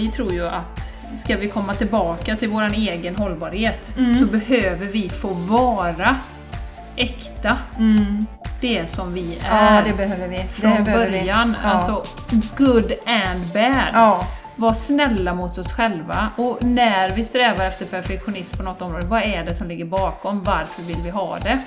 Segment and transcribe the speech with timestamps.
[0.00, 4.18] vi tror ju att ska vi komma tillbaka till vår egen hållbarhet Mm.
[4.18, 6.16] så behöver vi få vara
[6.96, 8.20] äkta, Mm.
[8.60, 9.74] det som vi är.
[9.76, 10.36] Ja, det behöver vi.
[10.38, 11.18] från det behöver vi.
[11.20, 11.56] början.
[11.62, 11.70] Ja.
[11.70, 12.02] Alltså,
[12.56, 13.90] good and bad.
[13.94, 14.26] Ja.
[14.56, 16.28] Var snälla mot oss själva.
[16.36, 20.42] Och när vi strävar efter perfektionism på något område, vad är det som ligger bakom?
[20.42, 21.58] Varför vill vi ha det?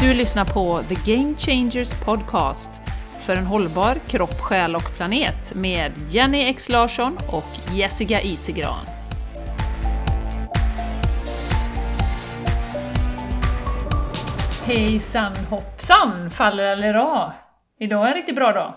[0.00, 2.80] Du lyssnar på The Game Changers Podcast
[3.26, 8.84] för en hållbar kropp, själ och planet med Jenny X Larsson och Jessica Isigran.
[14.66, 17.32] Hejsan hoppsan, faller eller ra.
[17.78, 18.74] Idag är en riktigt bra dag.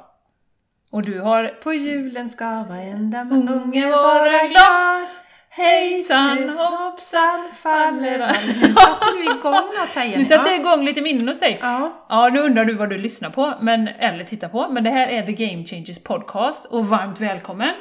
[0.92, 5.08] Och du har På julen ska varenda Unge vara glad.
[5.54, 8.36] Hejsan hoppsan faller all.
[8.62, 10.20] Nu satte du igång något här igen.
[10.20, 11.58] Nu sätter jag igång lite minnen hos dig.
[11.62, 12.05] Ja.
[12.10, 15.07] Ja, nu undrar du vad du lyssnar på, men, eller tittar på, men det här
[15.07, 17.74] är The Game Changers Podcast och varmt välkommen!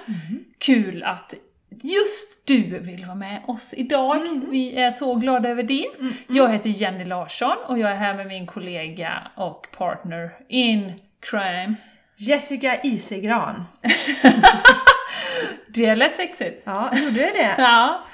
[0.58, 1.34] Kul att
[1.70, 4.42] just du vill vara med oss idag.
[4.50, 5.86] Vi är så glada över det.
[6.26, 11.74] Jag heter Jenny Larsson och jag är här med min kollega och partner in crime.
[12.16, 13.64] Jessica Isegran.
[15.74, 16.62] Det lät sexigt.
[16.64, 17.54] Ja, gjorde det det?
[17.58, 18.04] Ja.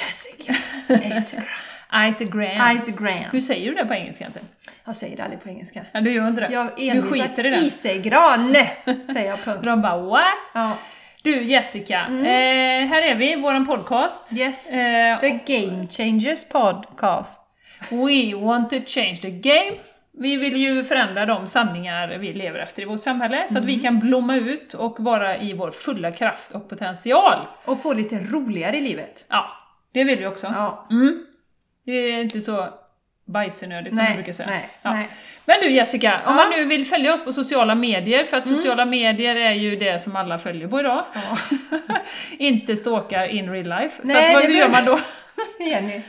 [0.00, 0.54] Jessica
[2.24, 2.76] Graham.
[2.76, 3.24] Isegran.
[3.32, 4.48] Hur säger du det på engelska egentligen?
[4.84, 5.84] Jag säger det aldrig på engelska.
[5.92, 6.52] Ja, du gör inte det?
[6.52, 7.56] Jag du skiter i det?
[7.56, 8.56] Isegran,
[9.12, 9.64] säger jag punkt.
[9.64, 10.24] De bara what?
[10.54, 10.72] Ja.
[11.22, 12.24] Du Jessica, Mm.
[12.24, 14.32] eh, här är vi, våran podcast.
[14.32, 14.74] Yes.
[14.74, 17.40] Eh, The Game Changers Podcast.
[17.90, 19.72] we want to change the game.
[20.18, 23.66] Vi vill ju förändra de sanningar vi lever efter i vårt samhälle, så att Mm.
[23.66, 27.38] vi kan blomma ut och vara i vår fulla kraft och potential.
[27.64, 29.26] Och få lite roligare i livet.
[29.28, 29.48] Ja,
[29.94, 30.46] det vill vi också.
[30.54, 30.86] Ja.
[30.90, 31.26] Mm.
[31.86, 32.68] Det är inte så
[33.26, 34.48] bajsenödigt som vi brukar säga.
[34.50, 34.92] nej, Ja.
[34.92, 35.08] nej.
[35.46, 36.34] Men du Jessica, om Ja.
[36.34, 38.56] man nu vill följa oss på sociala medier, för att Mm.
[38.58, 41.04] sociala medier är ju det som alla följer på idag.
[41.14, 41.38] Ja.
[42.38, 43.96] inte stalkar in real life.
[44.02, 44.98] så Nej, att, vad hur gör man då?
[45.58, 46.02] Jenny.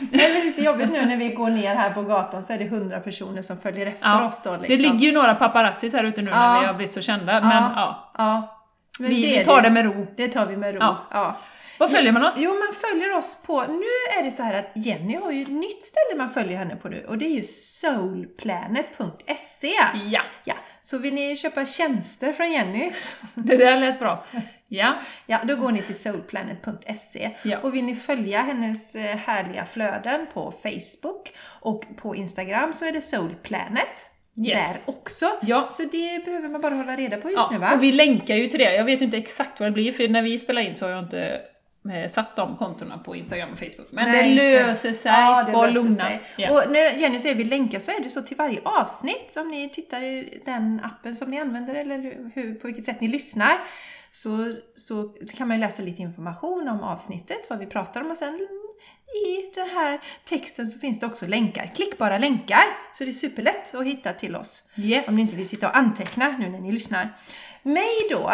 [0.00, 2.68] Det är lite jobbigt nu när vi går ner här på gatan så är det
[2.68, 4.50] hundra personer som följer efter Ja, oss då.
[4.56, 4.68] Liksom.
[4.68, 6.60] Det ligger ju några paparazzis här ute nu när Ja.
[6.60, 8.12] vi har blivit så kända, men ja.
[8.18, 8.58] Ja.
[9.00, 10.06] Men Vi, det vi tar det med ro.
[10.16, 10.80] Det tar vi med ro.
[10.80, 11.06] Ja.
[11.10, 11.36] Ja.
[11.78, 12.34] Vad följer man oss?
[12.38, 13.60] Jo, man följer oss på...
[13.60, 13.84] Nu
[14.18, 16.88] är det så här att Jenny har ju ett nytt ställe man följer henne på
[16.88, 19.72] nu och det är ju soulplanet.se.
[20.10, 22.92] Ja, Ja, så vill ni köpa tjänster från Jenny,
[23.34, 24.24] det där lät bra.
[24.68, 24.94] Ja,
[25.26, 27.30] ja, då går ni till soulplanet.se.
[27.42, 27.58] Ja.
[27.58, 32.92] Och vill ni följa hennes eh, härliga flöden på Facebook och på Instagram så är
[32.92, 34.06] det soulplanet.
[34.36, 34.58] Yes.
[34.58, 35.30] Där också.
[35.42, 35.68] Ja.
[35.72, 37.60] Så det behöver man bara hålla reda på just nu ja.
[37.60, 37.74] va?
[37.74, 38.74] och vi länkar ju till det.
[38.74, 41.04] Jag vet inte exakt vad det blir, för när vi spelar in så har jag
[41.04, 41.40] inte
[42.10, 43.88] satt de kontona på Instagram och Facebook.
[43.90, 46.04] Men Nej, det löser sig, Ja, det var löser lugna.
[46.04, 46.22] sig.
[46.36, 46.52] Ja.
[46.52, 49.36] Och när Jenny säger vi länkar så är det så till varje avsnitt.
[49.36, 51.98] Om ni tittar i den appen som ni använder eller
[52.34, 53.58] hur, på vilket sätt ni lyssnar.
[54.10, 58.16] Så, så kan man ju läsa lite information om avsnittet, vad vi pratar om och
[58.16, 58.48] sen
[59.26, 61.72] i den här texten så finns det också länkar.
[61.74, 62.64] Klickbara länkar.
[62.92, 64.62] Så det är superlätt att hitta till oss.
[64.76, 65.08] Yes.
[65.08, 67.08] Om ni inte vill sitta och anteckna nu när ni lyssnar.
[67.62, 68.32] Mig då,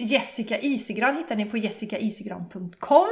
[0.00, 3.08] Jessica Isigran hittar ni på jessicaisigran.com.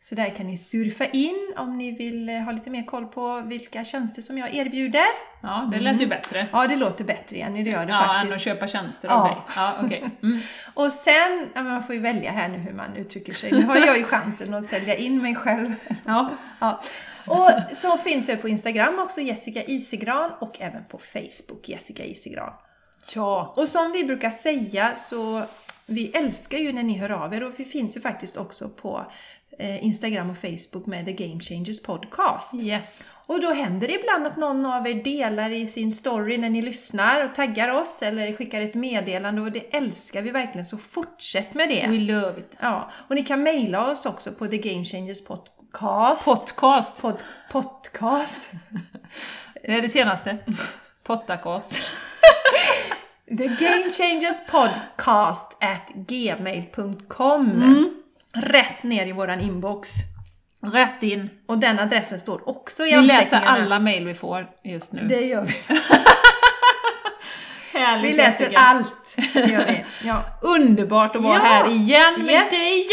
[0.00, 3.40] Så där kan ni surfa in om ni vill eh, ha lite mer koll på
[3.40, 5.04] vilka tjänster som jag erbjuder.
[5.42, 6.46] Ja, det lät ju bättre.
[6.52, 8.34] Ja, det låter bättre Jenny, det gör det Ja, än faktiskt.
[8.36, 9.14] att köpa tjänster Ja.
[9.14, 9.36] av dig.
[9.56, 10.10] Ja, okej.
[10.22, 10.40] Mm.
[10.74, 13.52] Och sen, ja, man får ju välja här nu hur man uttrycker sig.
[13.52, 15.74] Nu har jag ju chansen att sälja in mig själv.
[16.06, 16.30] Ja.
[16.60, 16.80] Ja.
[17.26, 22.52] Och så finns jag på Instagram också, Jessica Isigran, och även på Facebook, Jessica Isigran.
[23.14, 23.54] ja.
[23.56, 25.42] Och som vi brukar säga så
[25.88, 29.06] vi älskar ju när ni hör av er och vi finns ju faktiskt också på
[29.58, 32.54] eh, Instagram och Facebook med The Game Changers Podcast.
[32.54, 33.12] Yes.
[33.26, 36.62] Och då händer det ibland att någon av er delar i sin story när ni
[36.62, 41.54] lyssnar och taggar oss eller skickar ett meddelande och det älskar vi verkligen så fortsätt
[41.54, 41.86] med det.
[41.88, 42.56] We love it.
[42.60, 46.24] Ja, och ni kan mejla oss också på The Game Changers Podcast.
[46.24, 47.00] Podcast.
[47.00, 47.22] Pod,
[47.52, 48.50] podcast.
[49.62, 50.38] Det är det senaste.
[51.02, 51.78] Pottakast.
[53.28, 57.50] The Game Changers Podcast at gmail.com.
[57.50, 57.94] Mm.
[58.32, 59.88] Rätt ner i våran inbox.
[60.72, 61.30] Rätt in.
[61.46, 63.64] Och den adressen står också i Vi läser anteckningarna.
[63.64, 65.06] alla mejl vi får just nu.
[65.08, 65.54] Det gör vi.
[67.78, 69.16] Härligt Vi läser allt.
[69.34, 69.84] Det gör vi.
[70.08, 70.24] Ja.
[70.42, 72.50] Underbart att vara Ja, här igen med yes.
[72.50, 72.86] dig!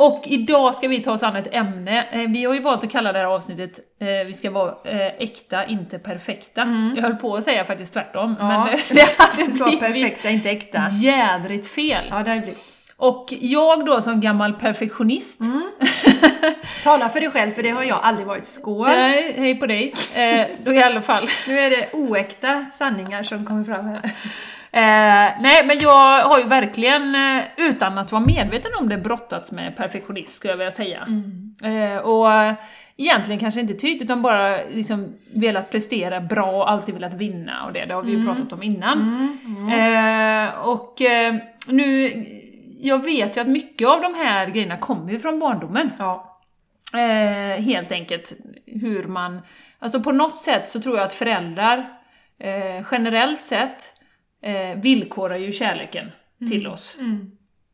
[0.00, 2.06] Och idag ska vi ta oss an ett ämne.
[2.12, 5.06] Eh, Vi har ju valt att kalla det här avsnittet eh, Vi ska vara eh,
[5.06, 6.92] äkta, inte perfekta.
[6.96, 8.52] Jag höll på att säga faktiskt tvärtom, Mm.
[8.52, 10.82] Ja, men det hade Det ska blivit perfekta, inte äkta.
[11.00, 12.04] jädrigt fel.
[12.10, 12.58] Ja, det blivit.
[12.96, 15.40] Och jag då som gammal perfektionist,
[16.84, 18.44] Tala för dig själv, för det har jag aldrig varit.
[18.44, 18.86] Skål!
[18.88, 21.28] nej, hej på dig, eh, då i alla fall.
[21.48, 24.10] Nu är det oäkta sanningar som kommer fram här.
[24.72, 29.52] Eh, nej, men jag har ju verkligen, eh, utan att vara medveten om det, brottats
[29.52, 31.08] med perfektionism, skulle jag vilja säga.
[31.62, 32.28] Eh, och
[32.96, 37.72] egentligen kanske inte tyckt, utan bara liksom velat prestera bra och alltid velat vinna och
[37.72, 39.28] det, det har vi ju pratat om innan.
[39.72, 41.34] Eh, och eh,
[41.68, 42.12] nu,
[42.80, 45.90] jag vet ju att mycket av de här grejerna kommer ju från barndomen.
[45.98, 46.40] Ja.
[46.94, 48.32] Eh, helt enkelt
[48.66, 49.40] hur man...
[49.78, 51.88] Alltså på något sätt så tror jag att föräldrar
[52.90, 53.97] generellt sett
[54.42, 56.10] eh, villkorar ju kärleken
[56.48, 56.96] till oss.
[56.98, 57.30] Mm.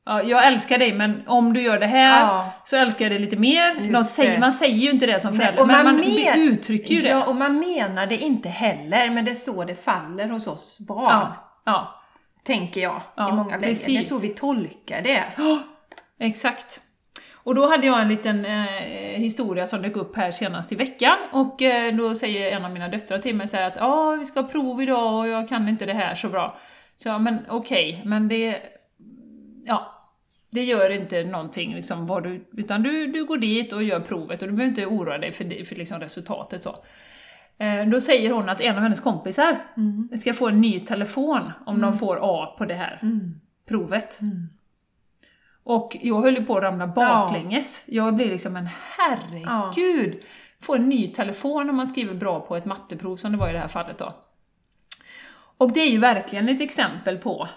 [0.06, 2.52] Ja, jag älskar dig men om du gör det här Ja.
[2.64, 3.92] så älskar jag dig lite mer.
[3.92, 7.08] De säger, man säger ju inte det som förälder, men man, men- uttrycker ju det.
[7.08, 10.78] Ja, och man menar det inte heller, men det är så det faller hos oss
[10.88, 11.02] barn.
[11.10, 12.00] Ja, ja.
[12.44, 13.78] Tänker jag, Ja, i många lägen.
[13.86, 15.24] Det är så vi tolkar det.
[15.36, 15.58] Ja,
[16.20, 16.80] exakt.
[17.44, 18.64] Och då hade jag en liten eh,
[19.16, 22.88] historia som dök upp här senast i veckan och eh, då säger en av mina
[22.88, 25.86] döttrar till mig så att ja, vi ska ha prov idag och jag kan inte
[25.86, 26.58] det här så bra.
[26.96, 28.58] Så ja, men okej, men det...
[29.66, 29.90] Ja,
[30.50, 32.48] det gör inte någonting liksom vad du...
[32.52, 35.64] Utan du, du går dit och gör provet och du behöver inte oroa dig för,
[35.64, 36.76] för liksom resultatet så.
[37.58, 39.58] Eh, då säger hon att en av hennes kompisar
[40.18, 43.00] ska få en ny telefon om de får A på det här
[43.68, 44.18] provet.
[45.64, 47.82] Och jag höll ju på att ramla baklänges.
[47.86, 48.68] Jag blev liksom, men
[48.98, 50.22] herregud!
[50.60, 53.52] Få en ny telefon om man skriver bra på ett matteprov, som det var i
[53.52, 54.14] det här fallet då.
[55.58, 57.48] Och det är ju verkligen ett exempel på,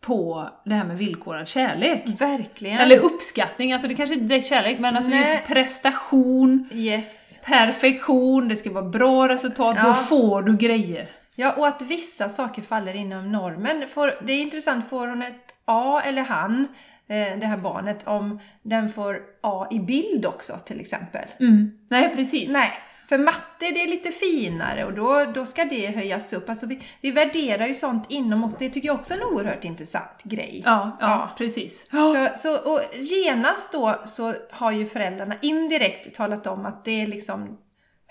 [0.00, 2.02] på det här med villkorad kärlek.
[2.20, 2.78] Verkligen.
[2.78, 5.32] Eller uppskattning, alltså det kanske inte är direkt kärlek, men alltså Nej.
[5.32, 7.40] just prestation, Yes.
[7.44, 9.86] perfektion, det ska vara bra resultat, Ja.
[9.86, 11.10] då får du grejer.
[11.34, 13.84] Ja, och att vissa saker faller inom normen.
[14.22, 16.68] Det är intressant, får hon ett A eller han,
[17.14, 21.24] det här barnet, om den får A i bild också till exempel?
[21.40, 21.70] Mm.
[21.90, 22.52] Nej, precis.
[22.52, 22.72] Nej,
[23.08, 26.48] för matte det är lite finare och då, då ska det höjas upp.
[26.48, 28.54] Alltså vi, vi värderar ju sånt inom oss.
[28.58, 30.62] Det tycker jag också är en oerhört intressant grej.
[30.64, 31.30] Ja, ja, Ja.
[31.38, 31.86] precis.
[31.90, 37.06] Så, så, och genast då så har ju föräldrarna indirekt talat om att det är
[37.06, 37.58] liksom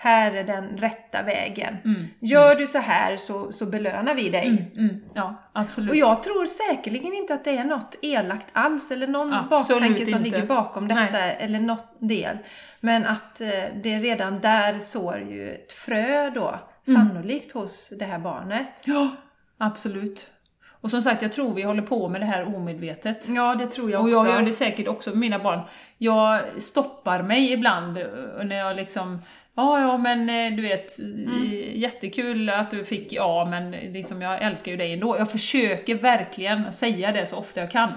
[0.05, 1.77] här är den rätta vägen.
[2.19, 4.71] Gör du så här så, så belönar vi dig.
[4.77, 5.89] Mm, ja, absolut.
[5.89, 10.05] Och jag tror säkerligen inte att det är något elakt alls eller någon Absolut baktanke
[10.05, 10.29] som inte.
[10.29, 11.37] ligger bakom detta Nej.
[11.39, 12.37] eller något del.
[12.79, 13.47] Men att eh,
[13.83, 17.07] det redan där sår ju ett frö då, Mm.
[17.07, 18.69] sannolikt hos det här barnet.
[18.83, 19.09] Ja,
[19.57, 20.29] absolut.
[20.81, 23.25] Och som sagt, jag tror vi håller på med det här omedvetet.
[23.29, 24.17] Ja, det tror jag Och också.
[24.17, 25.59] jag gör det säkert också med mina barn.
[25.97, 28.05] Jag stoppar mig ibland eh,
[28.43, 29.21] när jag liksom
[29.55, 34.41] Ja, ja, men eh, du vet, eh, jättekul att du fick A, men liksom, jag
[34.41, 35.17] älskar ju dig ändå.
[35.17, 37.91] Jag försöker verkligen säga det så ofta jag kan.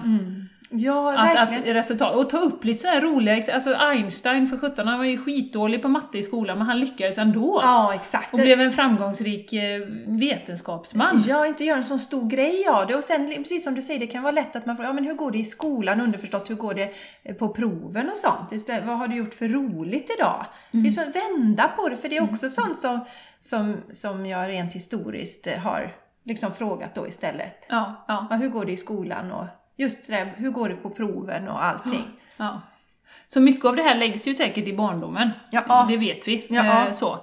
[0.71, 4.87] Ja, Att, att resultat, och ta upp lite så här roliga alltså Einstein för 17
[4.87, 7.59] han var ju skitdålig på matte i skolan, men han lyckades ändå.
[7.63, 8.33] ja, exakt.
[8.33, 11.23] Och blev en framgångsrik eh, vetenskapsman.
[11.27, 12.95] Ja, inte göra en sån stor grej av det.
[12.95, 15.03] Och sen, precis som du säger, det kan vara lätt att man frågar, ja men
[15.05, 16.01] hur går det i skolan?
[16.01, 16.93] Underförstått, hur går det
[17.33, 18.51] på proven och sånt?
[18.51, 20.45] Istället, vad har du gjort för roligt idag?
[20.71, 22.99] Det är så att vända på det, för det är också sånt som,
[23.41, 25.95] som, som jag rent historiskt eh, har
[26.25, 27.65] liksom frågat då istället.
[27.69, 29.31] Ja, ja, Ja, hur går det i skolan?
[29.31, 29.45] Och
[29.79, 32.05] just det där, hur går det på proven och allting?
[32.37, 32.61] ja.
[33.27, 35.29] Så mycket av det här läggs ju säkert i barndomen.
[35.51, 35.85] Ja.
[35.89, 36.45] Det vet vi.
[36.49, 36.87] Ja.
[36.87, 37.13] Eh, så.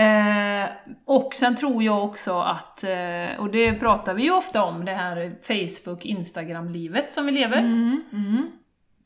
[0.00, 0.68] Eh,
[1.04, 4.92] och sen tror jag också att, eh, och det pratar vi ju ofta om, det
[4.92, 7.58] här Facebook, Instagram-livet som vi lever.
[7.58, 8.02] Mm,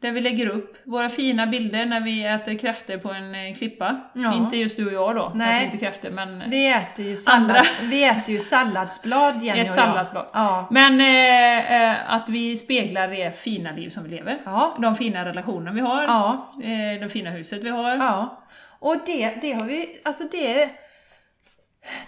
[0.00, 4.00] Där vi lägger upp våra fina bilder när vi äter kräftor på en eh, klippa.
[4.14, 4.34] Ja.
[4.34, 5.64] Inte just du och jag då, Nej.
[5.64, 7.62] inte kräftor, men Vi äter ju, sallad, Andra.
[7.82, 9.84] vi äter ju salladsblad, Jenny ett och jag.
[9.84, 10.26] salladsblad.
[10.32, 10.68] Ja.
[10.70, 14.38] Men eh, eh, att vi speglar det fina liv som vi lever.
[14.44, 14.76] Ja.
[14.78, 16.52] De fina relationer vi har, Ja.
[16.62, 17.96] eh, det fina huset vi har.
[17.96, 18.42] Ja,
[18.78, 20.68] och det, det har vi, alltså det,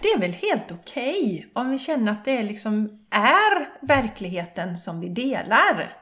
[0.01, 5.09] det är väl helt okej om vi känner att det liksom är verkligheten som vi
[5.09, 5.93] delar.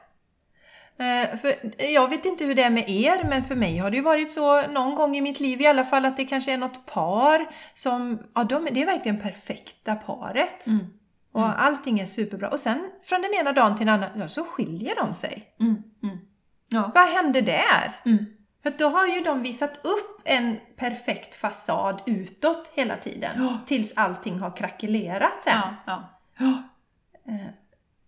[1.00, 1.54] Eh, För
[1.92, 4.30] jag vet inte hur det är med er, men för mig har det ju varit
[4.30, 7.48] så någon gång i mitt liv i alla fall att det kanske är något par
[7.74, 10.66] som, ja de, det är verkligen perfekta paret.
[10.66, 10.86] Mm.
[11.32, 12.48] Och allting är superbra.
[12.48, 15.54] Och sen från den ena dagen till den andra, ja, så skiljer de sig.
[15.60, 16.18] Mm, mm.
[16.68, 16.92] Ja.
[16.94, 18.00] Vad hände där?
[18.04, 18.24] Mm.
[18.62, 23.30] För då har ju de visat upp en perfekt fasad utåt hela tiden.
[23.36, 23.58] Ja.
[23.66, 25.58] Tills allting har krackelerat sen.
[25.58, 26.08] Ja, ja.
[27.24, 27.34] ja.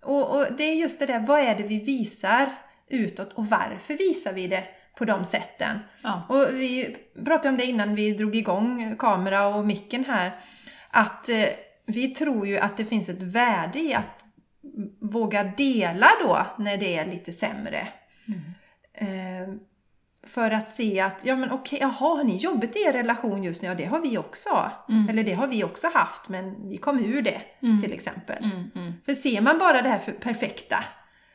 [0.05, 2.47] Och, och det är just det där, vad är det vi visar
[2.93, 4.65] utåt och varför visar vi det
[4.99, 5.79] på de sätten?
[6.03, 6.23] Ja.
[6.29, 10.33] Och vi pratade om det innan vi drog igång kamera och micken här.
[10.91, 11.45] Att eh,
[11.87, 14.19] vi tror ju att det finns ett värde i att
[15.01, 17.89] våga dela då när det är lite sämre.
[18.95, 19.55] Eh,
[20.27, 23.63] för att se att, ja men okej, jaha, har ni jobbigt i er relation just
[23.63, 23.69] nu?
[23.69, 24.71] Ja, det har vi också.
[25.11, 27.41] Eller det har vi också haft, men vi kom ur det,
[27.83, 28.45] till exempel.
[28.45, 28.93] Mm, mm.
[29.05, 30.85] För ser man bara det här för perfekta,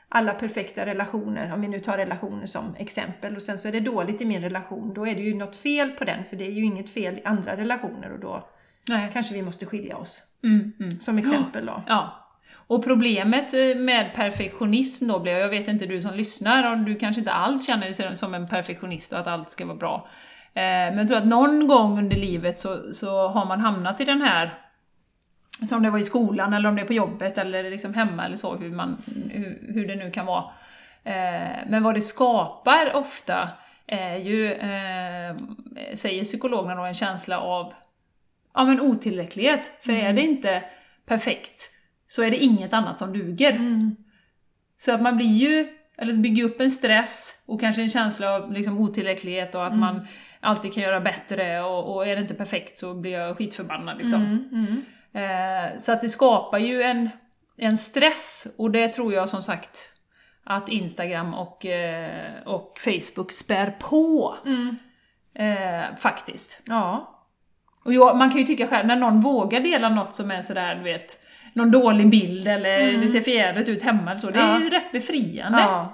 [0.10, 3.80] alla perfekta relationer, om vi nu tar relationer som exempel, och sen så är det
[3.80, 6.52] dåligt i min relation, då är det ju något fel på den, för det är
[6.52, 8.50] ju inget fel i andra relationer och då
[8.90, 9.10] Nej.
[9.14, 10.22] kanske vi måste skilja oss.
[10.44, 10.92] Mm, mm.
[11.00, 11.84] Som exempel då.
[11.88, 12.24] Ja.
[12.68, 16.96] Och problemet eh, med perfektionism då blir, jag vet inte du som lyssnar, och du
[16.96, 20.08] kanske inte alls känner dig som en perfektionist och att allt ska vara bra.
[20.54, 24.06] Eh, Men jag tror att någon gång under livet så, så har man hamnat i
[24.06, 24.54] den här,
[25.70, 28.36] som det var i skolan eller om det är på jobbet eller liksom hemma eller
[28.36, 28.98] så, hur, man,
[29.30, 30.44] hur, hur det nu kan vara.
[31.04, 33.50] Eh, Men vad det skapar ofta
[33.88, 35.36] är ju, eh,
[35.96, 37.74] säger psykologerna då, en känsla av
[38.54, 39.72] ja, men otillräcklighet.
[39.82, 40.64] För är det inte
[41.06, 41.70] perfekt
[42.08, 43.52] så är det inget annat som duger.
[43.52, 43.96] Mm.
[44.78, 48.52] Så att man blir ju, eller bygger upp en stress och kanske en känsla av
[48.52, 49.80] liksom otillräcklighet och att Mm.
[49.80, 50.08] man
[50.40, 54.22] alltid kan göra bättre och, och är det inte perfekt så blir jag skitförbannad liksom.
[55.14, 55.72] Mm, mm.
[55.74, 57.10] Eh, så att det skapar ju en,
[57.58, 59.90] en stress och det tror jag som sagt
[60.44, 64.36] att Instagram och, eh, och Facebook spär på.
[64.46, 64.76] Mm.
[65.36, 66.62] Eh, faktiskt.
[66.66, 67.14] Ja.
[67.86, 70.76] Och jag, man kan ju tycka själv, när någon vågar dela något som är sådär,
[70.76, 71.24] du vet,
[71.54, 74.56] någon dålig bild eller det ser förjävligt ut hemma eller så, det är Mm.
[74.56, 74.64] Ja.
[74.64, 75.58] ju rätt befriande.
[75.60, 75.94] ja.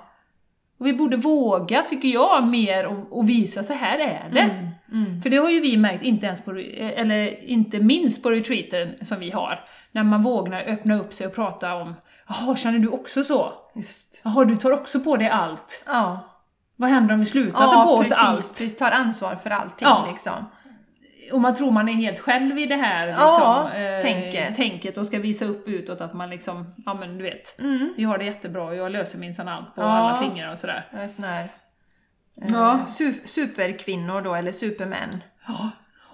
[0.78, 4.40] Och vi borde våga, tycker jag, mer och, och visa så här är det.
[4.40, 4.63] Mm.
[4.94, 5.22] Mm.
[5.22, 9.20] För det har ju vi märkt, inte ens på, eller inte minst på retreaten som
[9.20, 9.60] vi har,
[9.92, 11.96] när man vågar öppna upp sig och prata om
[12.28, 13.54] Jaha, känner du också så?
[13.76, 14.22] Just.
[14.26, 15.84] Jaha, du tar också på dig allt.
[15.88, 16.30] Ja.
[16.76, 18.18] Vad händer om vi slutar ta på Ja, oss precis.
[18.18, 18.38] allt?
[18.40, 20.06] Precis, tar ansvar för allting Ja.
[20.12, 20.34] liksom.
[21.32, 24.56] Och man tror man är helt själv i det här Ja, liksom, eh, tänket.
[24.56, 27.94] tänket och ska visa upp utåt att man liksom, ja men du vet, Mm.
[27.98, 29.86] vi har det jättebra och jag löser minsann allt på Ja.
[29.86, 30.88] alla fingrar och sådär.
[30.92, 31.48] Jag är sån här,
[32.36, 32.84] Ja.
[32.86, 35.24] su- superkvinnor då, eller supermän.
[35.48, 35.70] Ja.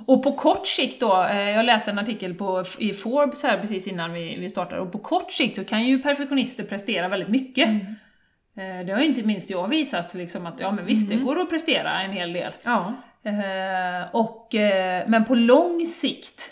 [0.06, 3.88] Och på kort sikt då, eh, jag läste en artikel på, i Forbes här precis
[3.88, 7.70] innan vi, vi startade, och på kort sikt så kan ju perfektionister prestera väldigt mycket.
[7.70, 11.40] Eh, Det har ju inte minst jag visat, liksom att ja men visst, det går
[11.42, 12.52] att prestera en hel del.
[12.64, 12.94] Ja.
[13.24, 16.52] Eh, och, eh, men på lång sikt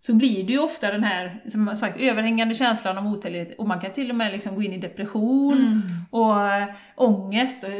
[0.00, 3.80] så blir det ju ofta den här, som sagt, överhängande känslan av otillräcklighet och man
[3.80, 5.82] kan till och med liksom gå in i depression Mm.
[6.10, 6.34] och
[7.06, 7.70] ångest, och,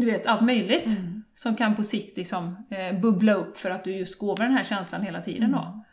[0.00, 1.24] du vet allt möjligt Mm.
[1.34, 4.56] som kan på sikt liksom eh, bubbla upp för att du just går med den
[4.56, 5.84] här känslan hela tiden då.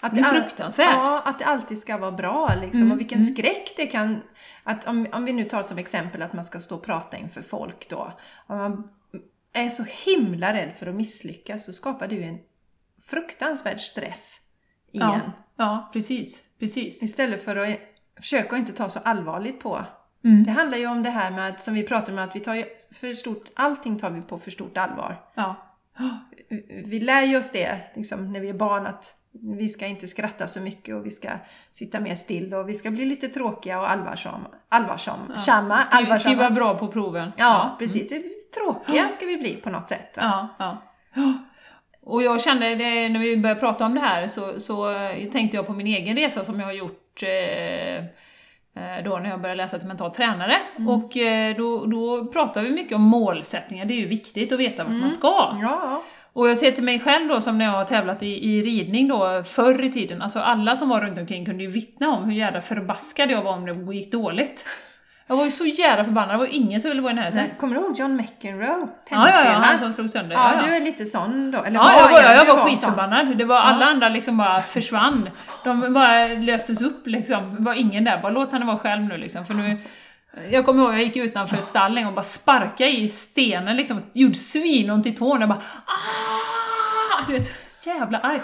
[0.00, 0.88] Att Det är fruktansvärt.
[0.90, 2.80] Ja, att det alltid ska vara bra liksom.
[2.82, 4.20] Mm, Och vilken skräck det kan...
[4.64, 7.42] Att om, om vi nu tar som exempel att man ska stå och prata inför
[7.42, 8.12] folk då.
[8.46, 8.88] Om man
[9.52, 12.38] är så himla rädd för att misslyckas så skapar du en
[13.02, 14.40] fruktansvärd stress
[14.92, 15.20] i Ja,
[15.56, 17.02] ja precis, precis.
[17.02, 17.78] Istället för att
[18.20, 19.84] försöka inte ta så allvarligt på.
[20.24, 20.44] Mm.
[20.44, 22.64] Det handlar ju om det här med att, som vi pratade om, att vi tar
[22.94, 25.16] för stort, allting tar vi på för stort allvar.
[25.34, 25.54] Ja.
[26.84, 29.14] Vi lär ju oss det liksom, när vi är barn att
[29.58, 31.28] vi ska inte skratta så mycket och vi ska
[31.72, 34.48] sitta mer still och vi ska bli lite tråkiga och allvarsamma.
[34.68, 35.38] Allvarsamma.
[35.38, 36.16] Samma, Skriva, allvarsamma.
[36.16, 37.32] skriva bra på proven.
[37.36, 38.12] Ja, precis.
[38.54, 40.16] Tråkiga ska vi bli på något sätt.
[40.16, 40.48] va?
[40.58, 40.82] Ja,
[41.14, 41.32] ja.
[42.02, 45.56] Och jag kände det, när vi började prata om det här så, så eh, tänkte
[45.56, 48.04] jag på min egen resa som jag har gjort eh,
[49.04, 50.56] då när jag började läsa till mental tränare.
[50.88, 54.84] Och eh, då, då pratar vi mycket om målsättningar, det är ju viktigt att veta
[54.84, 55.58] vart man ska.
[55.62, 58.62] Ja, Och jag ser till mig själv då, som när jag har tävlat i, i
[58.62, 62.24] ridning då, förr i tiden, alltså alla som var runt omkring kunde ju vittna om
[62.24, 64.64] hur jävla förbaskad jag var om det gick dåligt.
[65.30, 67.38] Jag var ju så jävla förbannad, det var ju ingen som ville vara i närheten.
[67.38, 68.66] Nej, Kommer du ihåg John McEnroe?
[68.66, 70.36] Ja, ja, ja, han som slog sönder.
[70.36, 70.66] Ja, ja, ja.
[70.66, 71.62] du är lite sån då?
[71.62, 72.68] Eller Ja, jag var, ja, jag du var sån.
[72.68, 73.38] skitförbannad.
[73.38, 75.30] Det var alla andra liksom bara försvann.
[75.64, 77.54] De bara löstes upp liksom.
[77.54, 78.18] Det var ingen där.
[78.18, 79.44] Bara låt henne vara själv nu liksom.
[79.46, 79.78] För nu,
[80.50, 84.02] jag kommer ihåg jag gick utanför ett stall och bara sparkade i stenen liksom.
[84.12, 85.40] Gjorde svinont i tån.
[85.40, 87.24] Jag bara ah!
[87.26, 87.52] Du vet,
[87.86, 88.40] jävla arg.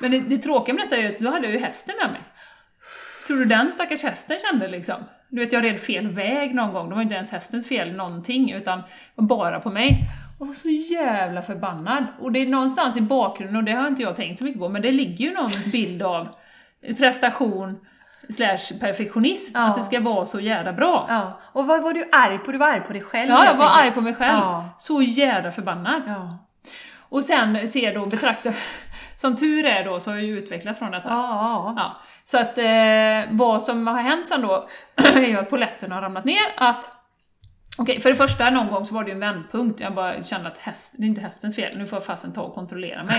[0.00, 2.10] Men det, det tråkiga med detta är ju att då hade jag ju hästen med
[2.12, 2.20] mig.
[3.26, 4.96] Tror du den stackars hästen kände liksom?
[5.28, 6.88] Du vet, jag red fel väg någon gång.
[6.88, 8.82] Det var inte ens hästens fel någonting, utan
[9.16, 9.98] bara på mig.
[10.38, 12.04] Jag var så jävla förbannad.
[12.20, 14.68] Och det är någonstans i bakgrunden, och det har inte jag tänkt så mycket på,
[14.68, 16.28] men det ligger ju någon bild av
[16.98, 17.80] prestation
[18.28, 19.60] slash perfektionism, Ja.
[19.66, 21.06] att det ska vara så jävla bra.
[21.08, 21.40] Ja.
[21.52, 22.52] Och vad var du arg på?
[22.52, 24.38] Du var arg på dig själv Ja, jag var arg på mig själv.
[24.38, 24.68] Ja.
[24.78, 26.02] Så jävla förbannad.
[27.08, 28.52] Och sen ser då, betrakta,
[29.16, 31.10] som tur är då, så har jag ju utvecklats från detta.
[31.10, 31.96] Ja, ja.
[32.24, 36.24] Så att eh, vad som har hänt sen då är ju att polletten har ramlat
[36.24, 36.90] ner, att
[37.78, 39.80] Okej, för det första någon gång så var det ju en vändpunkt.
[39.80, 42.40] Jag bara kände att häst, det är inte hästens fel, nu får jag fasen ta
[42.42, 43.14] och kontrollera mig.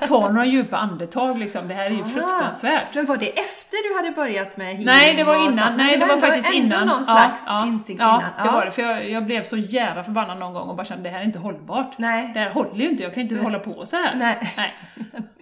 [0.08, 2.04] ta några djupa andetag liksom, det här är ju Ah.
[2.04, 2.94] fruktansvärt.
[2.94, 4.84] Men var det efter du hade börjat med?
[4.84, 5.52] Nej, det var innan.
[5.54, 5.76] sånt?
[5.76, 6.86] Nej, Men det var faktiskt ändå innan.
[6.86, 8.30] någon slags insikt ja, innan.
[8.38, 8.70] Ja, det var det.
[8.70, 11.24] För jag, jag blev så jävla förbannad någon gång och bara kände det här är
[11.24, 11.98] inte hållbart.
[11.98, 12.30] Nej.
[12.34, 14.14] Det här håller ju inte, jag kan inte hålla på så här.
[14.14, 14.52] Nej.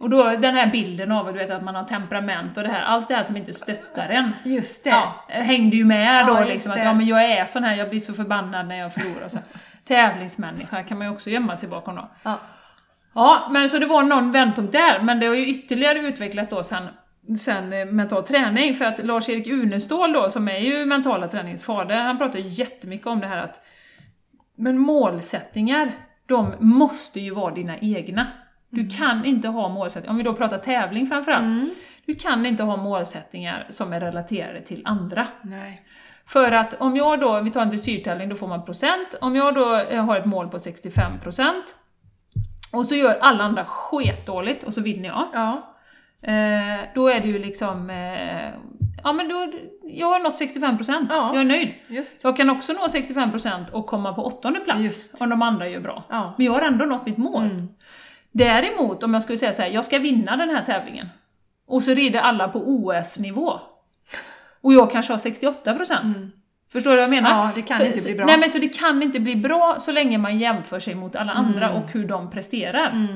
[0.05, 2.83] Och då den här bilden av du vet, att man har temperament och det här,
[2.83, 4.33] allt det här som inte stöttar en.
[4.45, 4.91] Just det.
[4.91, 7.91] Ja, hängde ju med då Ja, liksom, att ja, men jag är sån här, jag
[7.91, 9.29] blir så förbannad när jag förlorar.
[9.29, 9.39] Så.
[9.85, 12.11] Tävlingsmänniska kan man ju också gömma sig bakom då.
[12.23, 12.39] Ja.
[13.15, 16.63] Ja, men så det var någon vändpunkt där, men det har ju ytterligare utvecklats då
[16.63, 16.89] sen,
[17.39, 21.97] sen eh, mental träning, för att Lars-Erik Unestål då, som är ju mentala träningens fader,
[21.97, 23.61] han pratar ju jättemycket om det här att
[24.57, 25.93] men målsättningar,
[26.27, 28.27] de måste ju vara dina egna.
[28.75, 28.91] Du Mm.
[28.91, 31.73] kan inte ha målsättningar, om vi då pratar tävling framförallt,
[32.07, 35.27] du kan inte ha målsättningar som är relaterade till andra.
[35.43, 35.83] Nej.
[36.27, 39.19] För att om jag då, vi tar en dressyrtävling, då får man procent.
[39.21, 41.53] Om jag då eh, har ett mål på 65%
[42.73, 45.25] och så gör alla andra sketdåligt och så vinner jag.
[45.33, 45.75] Ja.
[46.23, 48.49] Eh, då är det ju liksom, eh,
[49.05, 49.53] ja men då,
[49.83, 51.31] jag har nått 65%, Ja.
[51.33, 51.75] jag är nöjd.
[51.89, 52.25] Just.
[52.25, 55.21] Jag kan också nå 65% och komma på åttonde plats Just.
[55.21, 56.03] om de andra gör bra.
[56.09, 56.35] Ja.
[56.39, 57.43] Men jag har ändå nått mitt mål.
[57.45, 57.69] Mm.
[58.35, 61.09] Däremot om jag skulle säga så här, jag ska vinna den här tävlingen.
[61.67, 63.61] Och så rider alla på OS-nivå.
[64.61, 66.31] Och jag kanske har 68%.
[66.73, 67.31] Förstår du vad jag menar?
[67.31, 67.41] Mm.
[67.47, 68.27] Ja, det kan så, inte bli bra.
[68.27, 71.33] Nej men så det kan inte bli bra så länge man jämför sig mot alla
[71.33, 71.83] andra Mm.
[71.83, 73.09] och hur de presterar.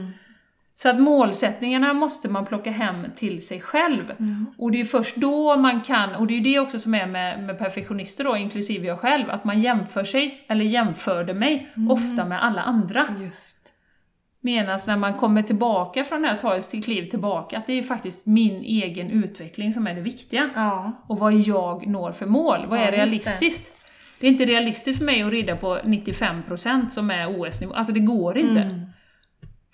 [0.75, 4.11] Så att målsättningarna måste man plocka hem till sig själv.
[4.11, 4.47] Mm.
[4.59, 7.07] Och det är först då man kan, och det är ju det också som är
[7.07, 11.91] med, med perfektionister då, inklusive jag själv, att man jämför sig, eller jämförde mig, Mm.
[11.91, 13.07] ofta med alla andra.
[13.21, 13.58] Just.
[14.41, 17.77] Medan när man kommer tillbaka från det här, tar ett kliv tillbaka, att det är
[17.77, 20.51] ju faktiskt min egen utveckling som är det viktiga.
[20.55, 20.93] Ja.
[21.09, 23.73] Och vad jag når för mål, vad Ja, är realistiskt?
[24.21, 24.27] Det.
[24.27, 28.39] är inte realistiskt för mig att rida på 95% som är OS-nivå, alltså det går
[28.39, 28.61] inte.
[28.61, 28.81] Mm.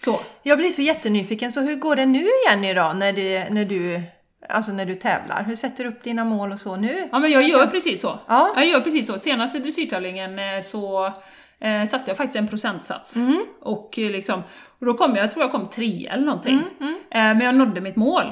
[0.04, 0.21] Så.
[0.42, 4.02] Jag blir så jättenyfiken, så hur går det nu igen idag när du, när du,
[4.49, 5.44] alltså när du tävlar?
[5.44, 7.09] Hur sätter du upp dina mål och så nu?
[7.12, 8.18] Ja men jag gör precis så.
[8.28, 8.52] Ja.
[8.56, 9.18] Jag gör precis så.
[9.18, 11.12] Senaste dressyrtävlingen eh, så
[11.61, 13.16] eh, satte jag faktiskt en procentsats.
[13.16, 13.44] Mm.
[13.61, 14.42] Och, eh, liksom,
[14.80, 16.54] och då kom jag, jag tror jag kom tre eller någonting.
[16.80, 18.25] Mm, Eh, men jag nådde mitt mål.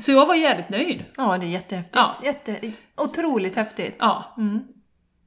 [0.00, 1.04] Så jag var jävligt nöjd.
[1.16, 1.96] Ja, det är jättehäftigt.
[1.96, 2.14] Ja.
[2.24, 3.96] Jätte, otroligt häftigt.
[4.00, 4.34] Ja.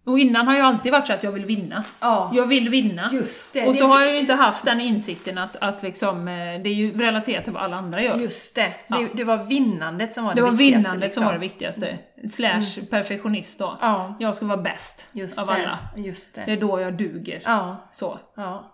[0.08, 0.14] Mm.
[0.14, 1.84] Och innan har jag alltid varit så att jag vill vinna.
[2.00, 2.32] Ja.
[2.34, 3.10] Jag vill vinna.
[3.14, 3.66] Just det.
[3.68, 6.34] Och det så är- har jag ju inte haft den insikten att, att liksom, eh,
[6.36, 8.16] det är ju relaterat till vad alla andra gör.
[8.16, 8.74] Just det.
[8.88, 8.98] Ja.
[8.98, 9.08] det.
[9.14, 10.78] Det var vinnandet som var det, det var viktigaste.
[10.90, 11.26] vinnandet som liksom.
[11.26, 11.88] var det viktigaste.
[12.30, 13.78] Slash perfektionist då.
[13.82, 15.54] Ja, Jag ska vara bäst just av det.
[15.54, 15.80] alla.
[15.98, 16.52] Just Det det.
[16.52, 17.42] är då jag duger.
[17.46, 18.20] Ja, Så.
[18.36, 18.72] ja.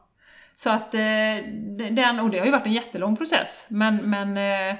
[0.55, 0.99] Så att, eh,
[1.91, 4.37] den, och det har ju varit en jättelång process, men, men
[4.69, 4.75] eh,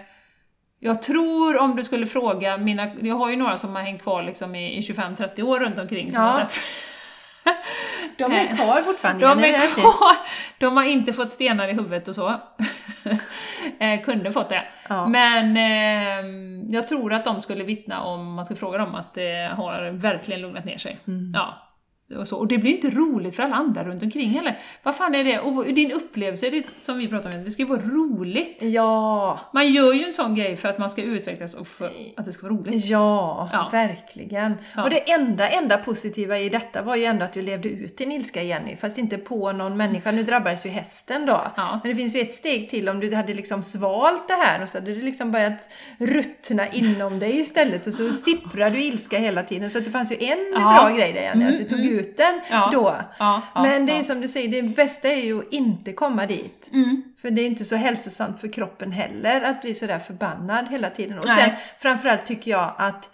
[0.84, 4.24] jag tror om du skulle fråga mina, jag har ju några som har hängt kvar
[4.24, 6.30] liksom i, i 25-30 år runt omkring som Ja.
[6.30, 6.54] har sett
[8.18, 9.28] De är kvar fortfarande.
[9.28, 10.18] De är kvar!
[10.58, 12.30] De har inte fått stenar i huvudet och så.
[13.80, 14.64] eh, kunde fått det.
[14.90, 15.08] Ja.
[15.08, 16.32] Men eh,
[16.76, 20.42] jag tror att de skulle vittna om, man ska fråga dem, att det har verkligen
[20.42, 21.00] lugnat ner sig.
[21.08, 21.32] Mm.
[21.36, 21.68] Ja.
[22.20, 22.38] Och, så.
[22.38, 24.60] och det blir inte roligt för alla andra runt omkring heller.
[24.84, 25.40] Vad fan är det?
[25.40, 28.64] Och din upplevelse, det, som vi pratade om, det ska ju vara roligt.
[28.64, 32.26] Ja, Man gör ju en sån grej för att man ska utvecklas och för att
[32.26, 32.86] det ska vara roligt.
[32.86, 33.70] ja, Ja.
[33.72, 34.54] verkligen.
[34.76, 34.84] Ja.
[34.84, 38.12] Och det enda, enda positiva i detta var ju ändå att du levde ut din
[38.12, 40.12] ilska Jenny, fast inte på någon människa.
[40.12, 41.42] Nu drabbades ju hästen då.
[41.56, 41.80] Ja.
[41.84, 44.70] Men det finns ju ett steg till om du hade liksom svalt det här och
[44.70, 49.44] så hade det liksom börjat ruttna inom dig istället och så sipprar du ilska hela
[49.44, 49.70] tiden.
[49.70, 52.00] Så det fanns ju en bra grej där Jenny, att du Mm, tog mm.
[52.00, 52.70] ut den Ja.
[52.72, 52.96] då.
[53.20, 54.04] Ja, ja, Men det är ja.
[54.04, 56.70] som du säger, det bästa är ju att inte komma dit.
[56.74, 57.04] Mm.
[57.22, 61.20] För det är inte så hälsosamt för kroppen heller att bli sådär förbannad hela tiden.
[61.20, 61.38] Och Nej.
[61.40, 63.10] sen framförallt tycker jag att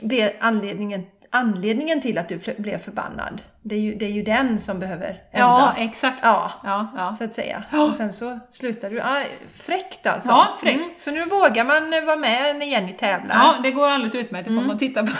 [0.00, 3.42] det är anledningen, anledningen till att du blev förbannad.
[3.62, 5.80] Det är, ju, det är ju den som behöver Ja, ändras.
[5.80, 6.18] exakt.
[6.22, 7.14] Ja, Ja, ja.
[7.18, 7.62] så att säga.
[7.70, 7.82] Ja.
[7.82, 9.00] Och sen så slutar du.
[9.00, 9.18] Ah,
[9.54, 10.28] fräckt alltså.
[10.28, 11.02] Ja, fräckt.
[11.02, 13.34] Så nu vågar man vara med när Jenny tävlar.
[13.36, 14.62] Ja, det går alldeles utmärkt att Mm.
[14.62, 15.12] komma och titta på.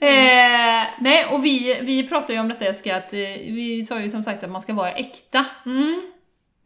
[0.00, 4.10] eh, nej, och vi, vi pratade ju om detta Jessica, att eh, vi sa ju
[4.10, 5.44] som sagt att man ska vara äkta.
[5.66, 6.02] Mm.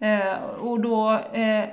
[0.01, 1.65] Eh, och då, eh,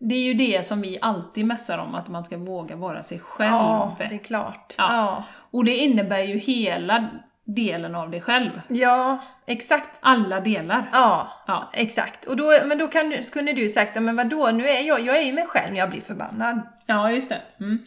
[0.00, 3.18] det är ju det som vi alltid mässar om, att man ska våga vara sig
[3.18, 3.50] själv.
[3.52, 4.74] Ja, det är klart.
[4.78, 4.86] Ja.
[4.92, 5.24] Ja.
[5.50, 7.08] Och det innebär ju hela
[7.44, 8.50] delen av dig själv.
[8.68, 9.98] ja, exakt.
[10.00, 10.90] Alla delar.
[10.92, 11.70] Ja, Ja.
[11.74, 12.24] exakt.
[12.24, 15.16] Och då, men då kan, skulle du sagt, "Ja, men vadå, nu är jag, jag
[15.16, 16.60] är ju mig själv när jag blir förbannad.
[16.90, 17.42] Ja, just det.
[17.60, 17.78] Mm.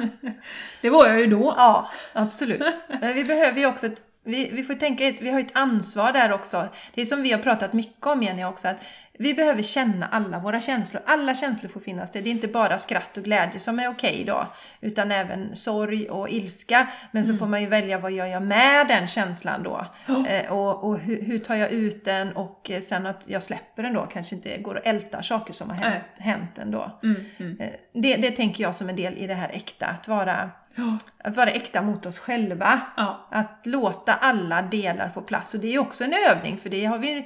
[0.80, 1.54] det var jag ju då.
[1.56, 2.62] Ja, absolut.
[3.00, 6.32] Men vi behöver ju också ett, vi, vi får tänka, vi har ett ansvar där
[6.32, 6.68] också.
[6.94, 8.76] Det är som vi har pratat mycket om Jenny också, att
[9.20, 11.02] vi behöver känna alla våra känslor.
[11.06, 12.22] Alla känslor får finnas där.
[12.22, 14.46] Det är inte bara skratt och glädje som är okej då,
[14.80, 16.88] utan även sorg och ilska.
[17.10, 19.86] Men så får man ju välja vad gör jag med den känslan då?
[20.28, 23.94] Eh, och och hur, hur tar jag ut den och sen att jag släpper den
[23.94, 26.98] då, kanske inte går och ältar saker som har hänt, hänt ändå.
[27.02, 27.60] Mm, mm.
[27.60, 30.98] Eh, Det, det tänker jag som en del i det här äkta, att vara, Ja.
[31.24, 32.80] att vara äkta mot oss själva.
[32.96, 33.28] Ja.
[33.30, 35.54] Att låta alla delar få plats.
[35.54, 37.18] Och det är också en övning, för det har vi...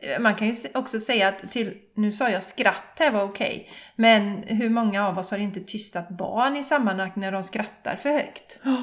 [0.00, 1.74] eh, Man kan ju också säga att till...
[1.94, 3.70] Nu sa jag skratt här var okej.
[3.96, 8.10] Men hur många av oss har inte tystat barn i sammanhang när de skrattar för
[8.12, 8.58] högt?
[8.62, 8.76] Ja,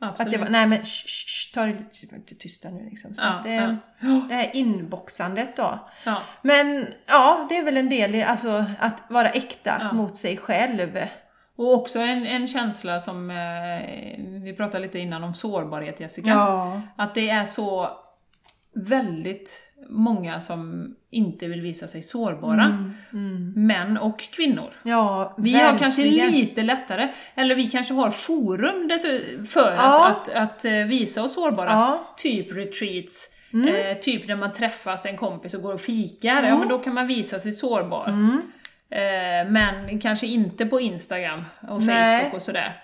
[0.00, 0.32] Att absolut.
[0.32, 3.14] det var, nej men sh, sh, sh, ta det lite, tysta nu liksom.
[3.14, 4.08] Så Ja, att det, ja.
[4.28, 5.88] Det här inboxandet då.
[6.04, 6.22] Ja.
[6.42, 10.98] Men ja, det är väl en del i alltså, att vara äkta mot sig själv.
[11.60, 13.36] Och också en, en känsla som, eh,
[14.42, 16.28] vi pratade lite innan om sårbarhet Jessica.
[16.28, 16.80] Ja.
[16.96, 17.88] Att det är så
[18.74, 22.92] väldigt många som inte vill visa sig sårbara.
[23.12, 23.52] Mm.
[23.56, 24.70] Män och kvinnor.
[24.82, 28.90] Ja, Vi har kanske lite lättare, eller vi kanske har forum
[29.48, 30.08] för Ja.
[30.08, 31.68] att, att, att eh, visa oss sårbara.
[31.70, 32.14] Ja.
[32.16, 33.74] Typ retreats, Mm.
[33.74, 36.94] eh, typ när man träffas en kompis och går och fikar, ja men då kan
[36.94, 38.08] man visa sig sårbar.
[38.90, 42.20] Eh, men kanske inte på Instagram och Nej.
[42.20, 42.82] Facebook och sådär.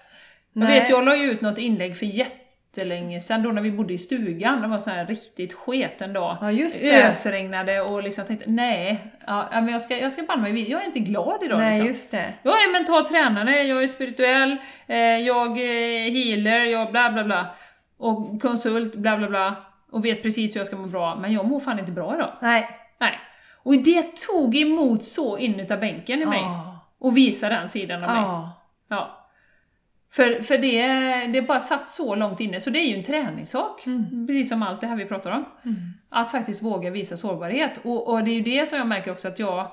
[0.53, 3.95] Jag vet, jag la ju ut något inlägg för jättelänge sedan, då när vi bodde
[3.95, 4.62] i stugan.
[4.62, 6.37] Det var så här riktigt sketen dag.
[6.40, 7.09] Ja, just det.
[7.09, 10.71] Ösregnade och liksom tänkte, nej, ja, men jag ska, jag ska banne mig.
[10.71, 11.88] Jag är inte glad idag Nej, liksom.
[11.88, 12.35] just det.
[12.42, 17.55] Jag är mental tränare, jag är spirituell, eh, jag är healer, jag bla bla bla.
[17.99, 19.57] Och konsult, bla bla bla.
[19.90, 22.33] Och vet precis hur jag ska må bra, men jag mår fan inte bra idag.
[22.40, 22.69] Nej.
[23.01, 23.19] Nej.
[23.66, 26.40] Och det tog emot så in utav bänken i mig.
[26.42, 26.79] Ja.
[26.98, 28.50] Och visa den sidan av mig.
[28.88, 29.29] Ja.
[30.12, 30.87] För, för det,
[31.33, 33.87] det bara satt så långt inne, så det är ju en träningssak.
[33.87, 34.26] Mm.
[34.26, 35.44] Precis som allt det här vi pratar om.
[36.09, 37.81] Att faktiskt våga visa sårbarhet.
[37.83, 39.72] Och, och det är ju det som jag märker också att jag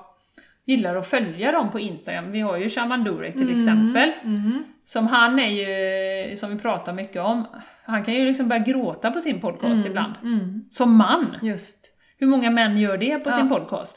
[0.64, 2.30] gillar att följa dem på Instagram.
[2.32, 4.12] Vi har ju Shaman Durek till exempel.
[4.22, 4.64] Mm.
[4.84, 7.46] Som han är ju, som vi pratar mycket om,
[7.84, 10.14] han kan ju liksom börja gråta på sin podcast ibland.
[10.22, 10.64] Mm.
[10.70, 11.36] Som man.
[11.42, 11.83] Just.
[12.18, 13.32] Hur många män gör det på Ja.
[13.34, 13.96] sin podcast?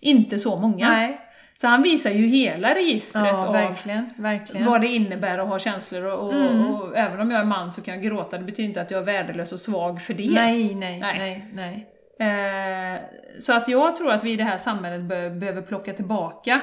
[0.00, 0.88] Inte så många.
[0.90, 1.20] Nej.
[1.60, 4.10] Så han visar ju hela registret Ja, av verkligen.
[4.16, 4.66] Verkligen.
[4.66, 6.74] vad det innebär att ha känslor och, och, Mm.
[6.74, 9.00] och även om jag är man så kan jag gråta, det betyder inte att jag
[9.00, 10.30] är värdelös och svag för det.
[10.30, 11.18] Nej, nej, Nej.
[11.54, 11.86] nej,
[12.18, 12.94] nej.
[12.94, 13.00] Eh,
[13.40, 16.60] så att jag tror att vi i det här samhället be- behöver plocka tillbaka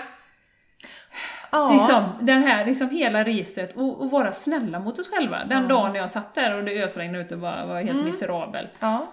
[1.51, 1.69] Ja.
[1.73, 5.45] liksom, den här, liksom hela registret och, och vara snälla mot oss själva.
[5.45, 5.67] Den Ja.
[5.69, 8.06] dagen jag satt där och det ösregnade ute och var, var helt Mm.
[8.06, 8.67] miserabel.
[8.79, 9.08] Ja.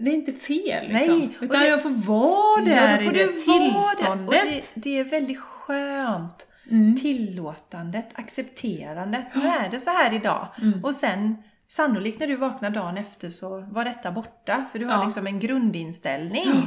[0.00, 1.18] Det är inte fel liksom.
[1.18, 4.26] Nej, Utan det- jag får vara där ja, då får i det tillståndet.
[4.28, 6.46] Och det, det är väldigt skönt.
[6.70, 6.96] Mm.
[6.96, 9.24] Tillåtandet, accepterandet.
[9.34, 10.48] Nu är det så här idag.
[10.62, 10.84] Mm.
[10.84, 11.36] Och sen
[11.68, 14.64] sannolikt när du vaknar dagen efter så var detta borta.
[14.72, 15.04] För du har Ja.
[15.04, 16.44] liksom en grundinställning.
[16.54, 16.60] Ja.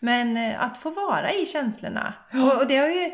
[0.00, 2.14] Men eh, att få vara i känslorna.
[2.32, 2.42] Ja.
[2.42, 3.10] Och, och det har ju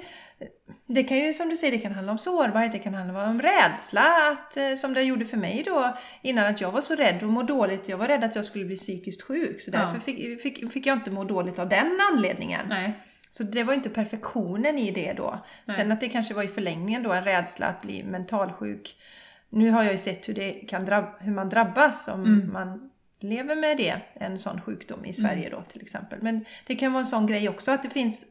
[0.86, 3.42] det kan ju som du säger, det kan handla om sårbarhet, det kan handla om
[3.42, 4.04] rädsla.
[4.32, 7.28] Att, eh, som det gjorde för mig då innan, att jag var så rädd och
[7.28, 7.88] må dåligt.
[7.88, 9.60] Jag var rädd att jag skulle bli psykiskt sjuk.
[9.60, 9.78] Så Ja.
[9.78, 12.66] därför fick, fick, fick jag inte må dåligt av den anledningen.
[12.68, 12.92] Nej.
[13.30, 15.38] Så det var inte perfektionen i det då.
[15.64, 15.76] Nej.
[15.76, 18.96] Sen att det kanske var i förlängningen då en rädsla att bli mentalsjuk.
[19.50, 22.52] Nu har jag ju sett hur, det kan drabb- hur man drabbas om Mm.
[22.52, 26.18] man lever med det, en sån sjukdom i Sverige då till exempel.
[26.22, 28.26] Men det kan vara en sån grej också att det finns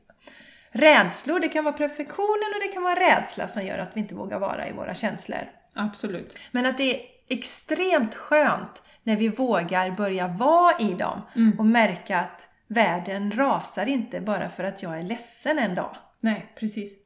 [0.72, 1.40] rädslor.
[1.40, 4.40] Det kan vara perfektionen och det kan vara rädsla som gör att vi inte vågar
[4.40, 5.40] vara i våra känslor.
[5.74, 6.38] Absolut.
[6.52, 11.60] Men att det är extremt skönt när vi vågar börja vara i dem Mm.
[11.60, 15.96] och märka att världen rasar inte bara för att jag är ledsen en dag.
[16.20, 16.98] Nej, precis.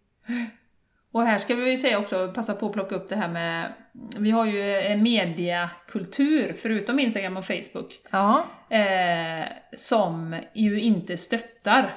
[1.12, 3.74] Och här ska vi ju säga också, passa på att plocka upp det här med,
[4.20, 9.46] vi har ju en mediakultur, förutom Instagram och Facebook, Ja, eh,
[9.76, 11.96] som ju inte stöttar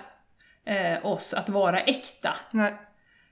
[0.66, 2.34] eh, oss att vara äkta.
[2.50, 2.74] nej.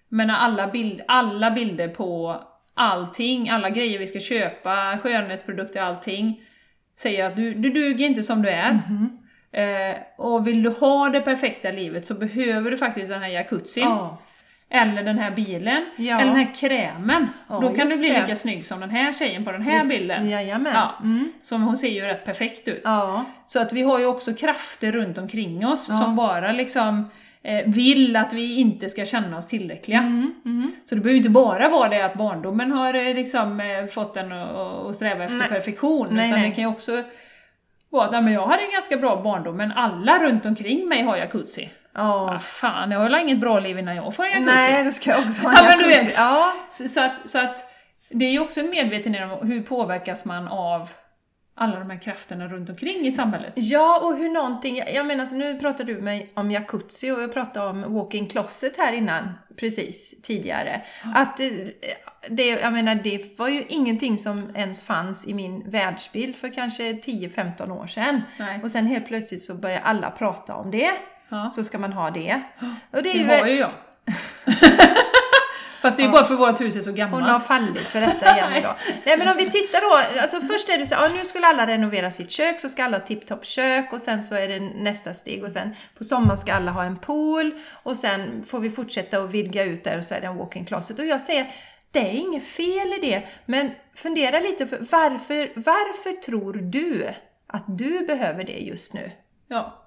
[0.09, 2.41] Men alla, bild, alla bilder på
[2.75, 6.41] allting, alla grejer vi ska köpa, skönhetsprodukter, allting,
[6.99, 8.73] säger att du, du duger inte som du är.
[8.73, 9.19] Mhm.
[9.53, 13.85] Eh, och vill du ha det perfekta livet så behöver du faktiskt den här jacuzzin.
[13.85, 14.19] Ja.
[14.71, 16.21] Eller den här bilen, Ja.
[16.21, 17.29] eller den här krämen.
[17.49, 18.21] Ja, Då kan du bli det.
[18.21, 20.29] lika snygg som den här tjejen på den här Just- bilden.
[20.31, 20.73] Jajamän.
[20.75, 20.95] Ja.
[21.03, 21.33] Mm.
[21.43, 22.81] Som hon ser ju rätt perfekt ut.
[22.85, 23.25] Ja.
[23.47, 27.11] Så att vi har ju också krafter runt omkring oss som bara liksom
[27.67, 29.99] vill att vi inte ska känna oss tillräckliga.
[29.99, 30.35] Mm.
[30.45, 30.73] Mm.
[30.85, 34.33] Så det behöver inte bara vara det att barndomen har eh, liksom eh, fått en
[34.33, 35.49] att- sträva efter Nej.
[35.49, 36.49] perfektion, Nej, utan nej.
[36.51, 37.03] det kan ju också
[37.91, 41.03] vara att "Nej, men jag hade en ganska bra barndom, men alla runt omkring mig
[41.03, 41.71] har jacuzzi.
[41.95, 42.25] Ja.
[42.33, 44.47] Vad fan, jag har väl inget bra liv innan jag får en jacuzzi.
[44.57, 46.07] Nej, då ska jag också ha en Ja, men du jacuzzi.
[46.07, 46.17] vet.
[46.17, 46.53] Ja.
[46.71, 47.71] Så, så, att, så att
[48.11, 50.91] det är ju också en medvetenhet om hur påverkas man av
[51.57, 53.53] alla de här krafterna runt omkring i samhället.
[53.57, 57.33] Ja, och hur någonting, jag- menar, så nu pratar du med om jacuzzi och jag
[57.33, 60.81] pratade om walk-in closet här innan, precis, tidigare.
[61.15, 61.47] Att eh,
[62.31, 66.93] det, jag menar, det var ju ingenting som ens fanns i min världsbild för kanske
[66.93, 68.23] 10-15 år sedan.
[68.39, 68.61] Nej.
[68.63, 70.91] Och sen helt plötsligt så börjar alla prata om det.
[71.29, 71.51] Ja.
[71.55, 72.43] Så ska man ha det.
[72.91, 73.71] Och det är Det ju, har ju jag.
[75.85, 77.23] Fast det är ju bara för vårt hus är så gammalt.
[77.23, 78.75] Hon har fallit för detta igen idag.
[79.05, 81.67] Nej men om vi tittar då, alltså först är det så ja, nu skulle alla
[81.67, 85.15] renovera sitt kök, så ska alla ha tipptopp kök och sen så är det nästa
[85.15, 87.51] steg och sen på sommaren ska alla ha en pool
[87.83, 90.67] och sen får vi fortsätta att vidga ut där och så är det en walk-in
[90.67, 90.99] closet.
[90.99, 91.47] Och jag säger,
[91.91, 97.09] det är inget fel i det, men fundera lite på varför, varför tror du
[97.47, 99.13] att du behöver det just nu?
[99.49, 99.84] Ja.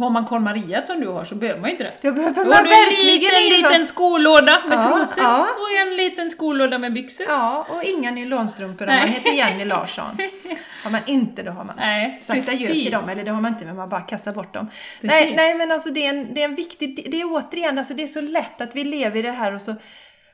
[0.00, 1.92] Har man KonMaria som du har så behöver man ju inte det.
[2.08, 5.40] Då behöver Då man har du en verkligen liten, liten skolåda med Ja, trosor ja.
[5.40, 7.26] och en liten skolåda med byxor.
[7.28, 10.18] Ja, och inga nylonstrumpor om man heter Jenny Larsson.
[10.84, 13.52] Har man inte, då har man Nej, sagt adjö till dem, eller det har man
[13.52, 14.66] inte, men man bara kastar bort dem.
[15.00, 15.10] Precis.
[15.10, 17.94] Nej, nej, men alltså det är en, det är en viktig, det är återigen, alltså
[17.94, 19.74] det är så lätt att vi lever i det här och så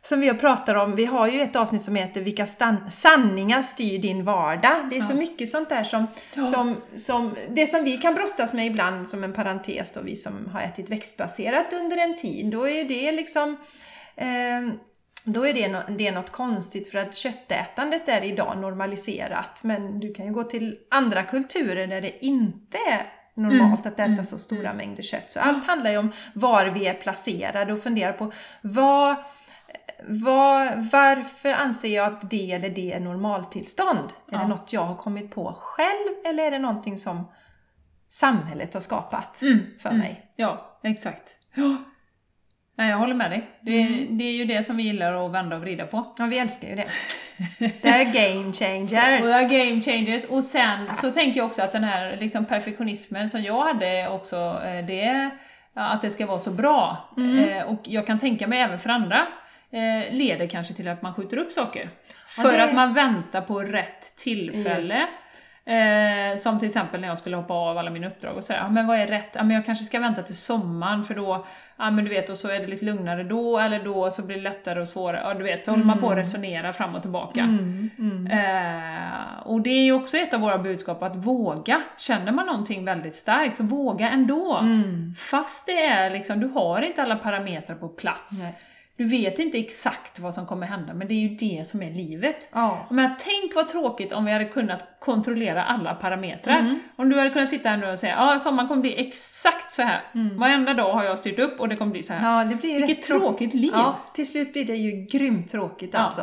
[0.09, 2.47] som vi har pratat om, vi har ju ett avsnitt som heter Vilka
[2.91, 4.77] sanningar styr din vardag?
[4.91, 6.07] Det är så mycket sånt där som,
[6.53, 10.49] som, som, det som vi kan brottas med ibland som en parentes då, vi som
[10.53, 13.57] har ätit växtbaserat under en tid, då är det liksom
[14.17, 14.73] ehm,
[15.25, 19.61] då är det, no det är något konstigt för att köttätandet är idag normaliserat.
[19.63, 24.25] Men du kan ju gå till andra kulturer där det inte är normalt att äta
[24.25, 25.31] så stora mängder kött.
[25.31, 29.17] Så allt handlar ju om var vi är placerade och fundera på vad,
[30.09, 33.99] vad, varför anser jag att det eller det är normaltillstånd?
[33.99, 34.39] Är Ja.
[34.39, 37.29] det något jag har kommit på själv eller är det någonting som
[38.09, 39.99] samhället har skapat Mm, för mm.
[40.01, 40.33] mig?
[40.37, 41.37] Ja, exakt.
[41.55, 41.77] Ja.
[42.79, 43.49] Nej, jag håller med dig.
[43.63, 44.19] Det, Mm.
[44.19, 46.15] det är ju det som vi gillar att vända och vrida på.
[46.19, 46.87] Ja, vi älskar ju det.
[47.83, 49.21] Det är game changers.
[49.21, 50.25] Och det är game changers.
[50.25, 54.37] Och sen så tänker jag också att den här liksom perfektionismen som jag hade också,
[54.65, 55.31] eh, det,
[55.75, 57.09] att det ska vara så bra.
[57.17, 57.39] Mm.
[57.49, 59.27] Eh, Och jag kan tänka mig även för andra,
[59.71, 61.91] eh, leder kanske till att man skjuter upp saker.
[62.37, 64.79] Ja, För det- att man väntar på rätt tillfälle.
[64.81, 65.27] Just.
[65.69, 68.69] Eh, som till exempel när jag skulle hoppa av alla mina uppdrag och säga, ja
[68.69, 69.29] men vad är rätt?
[69.33, 72.37] Ja men jag kanske ska vänta till sommaren för då, ja men du vet, och
[72.37, 75.21] så är det lite lugnare då, eller då så blir det lättare och svårare.
[75.25, 77.41] Ja du vet, så håller man på att resonera fram och tillbaka.
[77.41, 78.27] Mm, mm.
[78.27, 81.83] Eh, och det är ju också ett av våra budskap, att våga.
[81.99, 84.57] Känner man någonting väldigt starkt, så våga ändå.
[84.59, 85.15] Mm.
[85.19, 88.43] Fast det är liksom, du har inte alla parametrar på plats.
[88.45, 88.55] Nej.
[88.97, 91.91] Du vet inte exakt vad som kommer hända, men det är ju det som är
[91.91, 92.49] livet.
[92.53, 92.87] Ja.
[92.91, 96.59] Men tänk vad tråkigt om vi hade kunnat kontrollera alla parametrar.
[96.59, 96.79] Mm.
[96.97, 99.83] Om du hade kunnat sitta här nu och säga ja, sommaren kommer bli exakt så
[99.83, 100.01] här.
[100.39, 102.21] Varenda dag har jag styrt upp och det kommer bli så här.
[102.21, 102.33] Mm.
[102.33, 103.71] Ja, det blir Vilket tråkigt liv!
[103.75, 105.99] Ja, till slut blir det ju grymt tråkigt Ja.
[105.99, 106.23] alltså.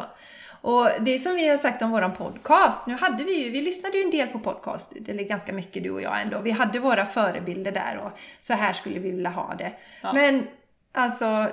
[0.62, 3.98] Och det som vi har sagt om våran podcast, nu hade vi ju, vi lyssnade
[3.98, 6.40] ju en del på podcast, eller ganska mycket du och jag ändå.
[6.42, 9.74] Vi hade våra förebilder där och så här skulle vi vilja ha det.
[10.02, 10.14] Ja.
[10.14, 10.48] Men
[10.92, 11.48] alltså,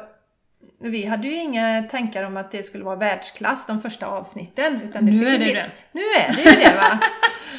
[0.80, 4.80] vi hade ju inga tankar om att det skulle vara världsklass de första avsnitten.
[4.84, 5.70] Utan det Nu är det bli- det.
[5.92, 6.98] Nu är det ju det va.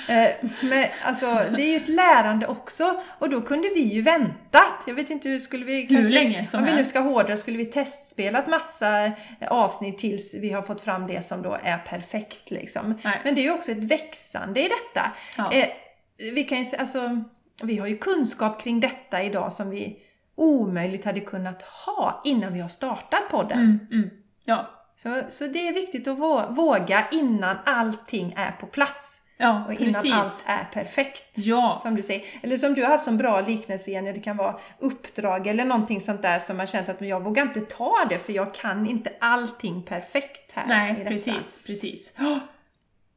[0.07, 0.29] Eh,
[0.61, 3.01] Men alltså, det är ju ett lärande också.
[3.19, 4.83] Och då kunde vi ju väntat.
[4.87, 6.13] Jag vet inte hur skulle vi Hur kanske...
[6.13, 9.11] länge som Om vi nu ska hårdra skulle vi testspelat massa eh,
[9.47, 12.99] avsnitt tills vi har fått fram det som då är perfekt liksom.
[13.03, 13.21] Nej.
[13.23, 15.11] Men det är ju också ett växande i detta.
[15.37, 15.51] Ja.
[15.53, 15.67] Eh,
[16.33, 17.23] vi kan ju alltså,
[17.63, 19.97] vi har ju kunskap kring detta idag som vi
[20.41, 23.59] omöjligt hade kunnat ha innan vi har startat podden.
[23.59, 24.09] Mm, mm.
[24.45, 29.21] Ja, Så, så det är viktigt att vå- våga innan allting är på plats.
[29.37, 30.11] ja Och innan precis.
[30.13, 31.23] allt är perfekt.
[31.37, 32.23] Ja, Som du säger.
[32.43, 36.01] Eller som du har haft som bra liknelse Jenny, det kan vara uppdrag eller någonting
[36.01, 38.89] sånt där som man känt att men jag vågar inte ta det för jag kan
[38.89, 40.65] inte allting perfekt här.
[40.67, 42.13] nej precis, precis.
[42.17, 42.39] Ja.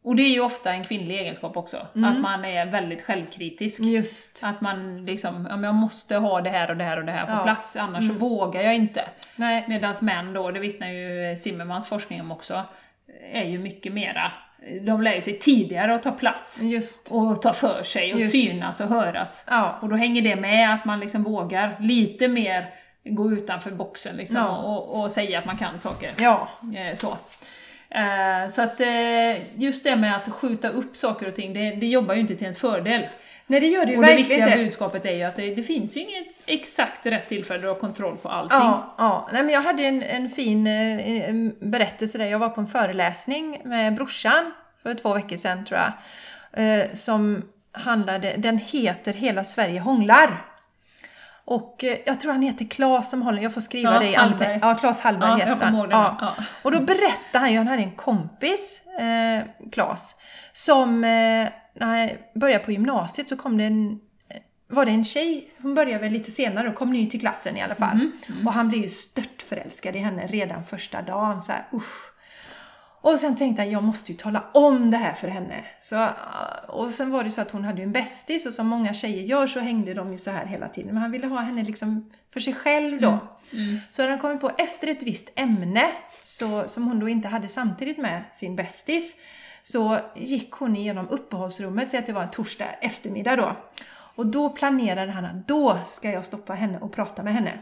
[0.04, 2.12] Och det är ju ofta en kvinnlig egenskap också, Mm.
[2.12, 3.80] att man är väldigt självkritisk.
[3.82, 4.40] Just.
[4.44, 7.12] Att man liksom, ja men jag måste ha det här och det här och det
[7.12, 7.32] här på Ja.
[7.32, 7.44] Mm.
[7.44, 9.04] plats, annars så vågar jag inte.
[9.66, 12.62] Medan män då, det vittnar ju Zimmermans forskning om också,
[13.32, 14.32] är ju mycket mera,
[14.86, 17.08] de lär sig tidigare att ta plats Just.
[17.10, 18.32] och ta för sig och Just.
[18.32, 19.46] synas och höras.
[19.50, 19.78] Ja.
[19.82, 24.36] Och då hänger det med att man liksom vågar lite mer gå utanför boxen liksom
[24.36, 24.56] Ja.
[24.56, 26.10] och, och säga att man kan saker.
[26.18, 26.48] Ja.
[26.76, 27.16] Eh, så.
[27.94, 31.86] Eh, så att eh, just det med att skjuta upp saker och ting, det, det
[31.86, 33.08] jobbar ju inte till ens fördel.
[33.46, 34.64] Nej, det gör det ju Och det verkligen viktiga inte.
[34.64, 38.16] budskapet är ju att det, det finns ju inget exakt rätt tillfälle du har kontroll
[38.16, 38.58] på allting.
[38.58, 39.28] Ja, ja.
[39.32, 42.24] Nej, men jag hade en, en fin eh, en berättelse där.
[42.24, 44.52] Jag var på en föreläsning med brorsan
[44.82, 45.92] för två veckor sedan tror jag.
[46.98, 50.53] Som handlade, den heter Hela Sverige hånglar.
[51.46, 54.14] Och eh, jag tror han heter Claes som håller, jag får skriva Ja, det i
[54.14, 54.58] Hallberg.
[54.62, 55.90] Ja, Claes Hallberg Ja, heter han.
[55.90, 56.18] Ja.
[56.20, 56.44] Ja.
[56.62, 60.14] Och då berättade han ju, han hade en kompis, eh, Claes,
[60.52, 61.48] som eh,
[61.80, 64.00] när jag började på gymnasiet så kom det en
[64.68, 67.62] var det en tjej, hon började väl lite senare och kom ny till klassen i
[67.62, 68.00] alla fall.
[68.28, 71.42] Mm, Och han blev ju störtförälskad i henne redan första dagen.
[71.42, 72.10] Så här, usch.
[73.04, 75.64] Och sen tänkte jag, jag måste ju tala om det här för henne.
[75.80, 76.08] Så,
[76.68, 79.46] och sen var det så att hon hade en bästis och som många tjejer gör
[79.46, 80.94] så hängde de ju så här hela tiden.
[80.94, 83.18] Men han ville ha henne liksom för sig själv då.
[83.90, 85.84] Så hade han kommit på efter ett visst ämne
[86.22, 89.16] så, som hon då inte hade samtidigt med sin bästis
[89.62, 93.56] så gick hon igenom uppehållsrummet, säg att det var en torsdag eftermiddag då.
[94.16, 97.52] Och då planerade han att då ska jag stoppa henne och prata med henne.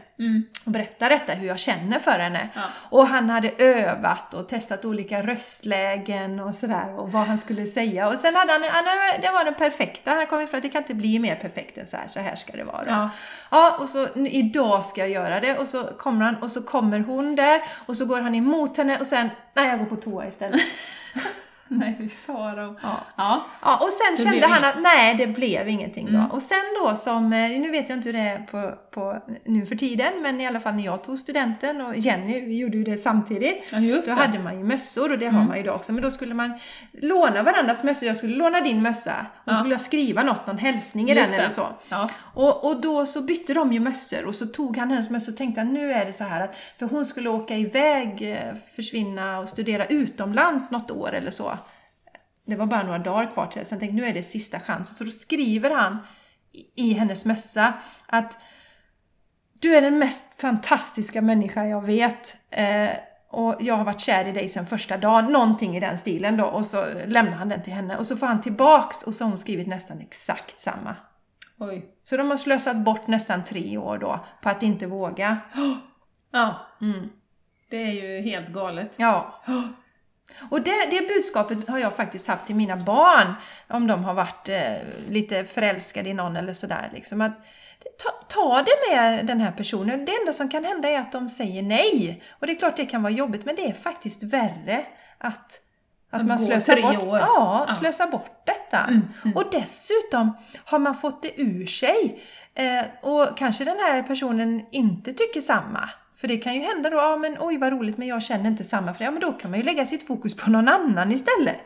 [0.65, 2.49] Och berätta detta, hur jag känner för henne.
[2.55, 2.61] Ja.
[2.89, 8.07] Och han hade övat och testat olika röstlägen och sådär och vad han skulle säga.
[8.07, 8.83] Och sen hade han, han
[9.21, 11.85] det var den perfekta, han kom ifrån att det kan inte bli mer perfekt än
[11.85, 12.85] så här, så här ska det vara.
[12.87, 13.09] Ja.
[13.51, 16.99] Ja, och så idag ska jag göra det och så kommer han och så kommer
[16.99, 20.27] hon där och så går han emot henne och sen, nej jag går på toa
[20.27, 20.61] istället.
[21.79, 22.75] Nej, fy faro.
[22.83, 22.97] Ja.
[23.17, 23.45] Ja.
[23.61, 26.17] Ja, och sen Det kände han att nej, det blev ingenting då.
[26.17, 26.31] Mm.
[26.31, 29.65] Och sen då som, eh, nu vet jag inte hur det är på, på nu
[29.65, 32.97] för tiden, men i alla fall när jag tog studenten och Jenny, gjorde ju det
[32.97, 33.69] samtidigt.
[33.71, 34.21] ja, just Då det.
[34.21, 35.35] hade man ju mössor och det Mm.
[35.35, 35.93] har man ju idag också.
[35.93, 36.53] Men då skulle man
[37.01, 38.07] låna varandras mössor.
[38.07, 39.53] Jag skulle låna din mössa och Ja.
[39.53, 41.37] så skulle jag skriva något, någon hälsning i Just den det.
[41.37, 41.67] eller så.
[41.89, 42.09] Ja.
[42.33, 45.37] Och, och då så bytte de ju mössor och så tog han hennes mössa och
[45.37, 49.39] tänkte att nu är det så här att, för hon skulle åka iväg, eh, försvinna
[49.39, 51.57] och studera utomlands något år eller så.
[52.45, 54.59] Det var bara några dagar kvar till det, så jag tänkte nu är det sista
[54.59, 54.95] chansen.
[54.95, 55.97] Så då skriver han
[56.51, 57.73] i, i hennes mössa
[58.05, 58.37] att
[59.59, 62.37] du är den mest fantastiska människa jag vet.
[62.49, 62.89] Eh,
[63.29, 65.25] och jag har varit kär i dig sedan första dagen.
[65.31, 66.45] Någonting i den stilen då.
[66.45, 67.97] Och så lämnar han den till henne.
[67.97, 70.95] Och så får han tillbaks och så har hon skrivit nästan exakt samma.
[71.59, 71.85] Oj.
[72.03, 75.37] Så de har slösat bort nästan tre år då på att inte våga.
[76.31, 77.09] Ja, Mm.
[77.69, 78.91] det är ju helt galet.
[78.97, 79.43] Ja.
[80.49, 83.33] Och det, det budskapet har jag faktiskt haft till mina barn
[83.67, 84.73] om de har varit eh,
[85.09, 86.89] lite förälskade i någon eller sådär.
[86.93, 87.45] Liksom, att,
[88.03, 90.05] ta, ta det med den här personen.
[90.05, 92.23] Det enda som kan hända är att de säger nej.
[92.39, 94.85] Och det är klart det kan vara jobbigt men det är faktiskt värre
[95.17, 95.59] att
[96.09, 97.17] att man slösar bort, år.
[97.17, 97.73] Ja, Ja.
[97.73, 98.79] slösar bort detta.
[98.79, 99.37] Mm, mm.
[99.37, 102.23] Och dessutom har man fått det ur sig.
[102.55, 105.89] Eh, och kanske den här personen inte tycker samma.
[106.23, 108.63] För det kan ju hända då, ja men oj vad roligt men jag känner inte
[108.63, 109.05] samma för det.
[109.05, 111.57] Ja men då kan man ju lägga sitt fokus på någon annan istället.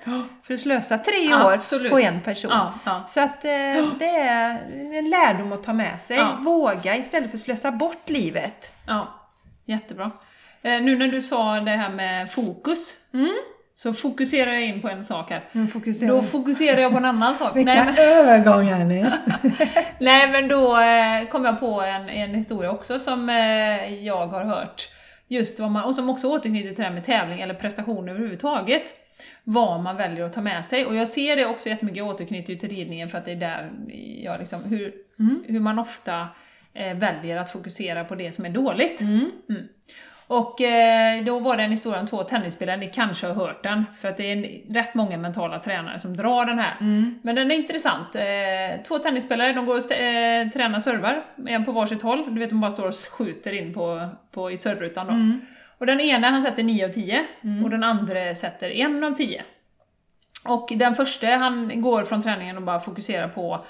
[0.43, 1.91] För att slösa tre år Absolut.
[1.91, 2.52] på en person.
[2.52, 3.04] Ja, ja.
[3.08, 3.52] Så att eh,
[4.00, 4.58] det är
[4.98, 6.17] en lärdom att ta med sig.
[6.17, 6.38] Ja.
[6.39, 8.72] Våga istället för att slösa bort livet.
[8.88, 9.08] Ja,
[9.65, 10.12] jättebra.
[10.62, 12.93] Eh, nu när du sa det här med fokus,
[13.78, 15.50] så fokuserar jag in på en sak här.
[15.52, 16.12] Mm, fokusera.
[16.12, 17.56] Då fokuserar jag på en annan sak.
[17.56, 19.06] Vilka Nej, men, övergångar ni!
[20.00, 24.44] nej, men då eh, kom jag på en, en historia också som eh, jag har
[24.44, 24.90] hört.
[25.28, 28.94] Just vad man, och som också återknyter till det här med tävling eller prestation överhuvudtaget.
[29.44, 30.86] Vad man väljer att ta med sig.
[30.86, 33.36] Och jag ser det också jättemycket, jag återknyter ju till ridningen för att det är
[33.36, 33.72] där
[34.24, 34.94] jag liksom, hur,
[35.48, 36.28] hur man ofta
[36.74, 39.02] eh, väljer att fokusera på det som är dåligt.
[39.02, 39.32] Mm.
[40.30, 40.42] Mm.
[40.42, 43.86] Och eh, då var det en historia om två tennisspelare, ni kanske har hört den,
[43.98, 46.74] för att det är en, rätt många mentala tränare som drar den här.
[46.80, 47.20] Mm.
[47.22, 48.16] Men den är intressant.
[48.16, 52.24] Eh, två tennisspelare, de går och eh, tränar servar, en på varsitt håll.
[52.28, 55.13] Du vet, de bara står och skjuter in på, på, i servrutan då.
[55.13, 55.42] Mm.
[55.78, 57.26] Och den ena han sätter 9 av 10,
[57.63, 59.44] och den andra sätter 1 av 10.
[60.48, 63.66] Och den första, han går från träningen och bara fokuserar på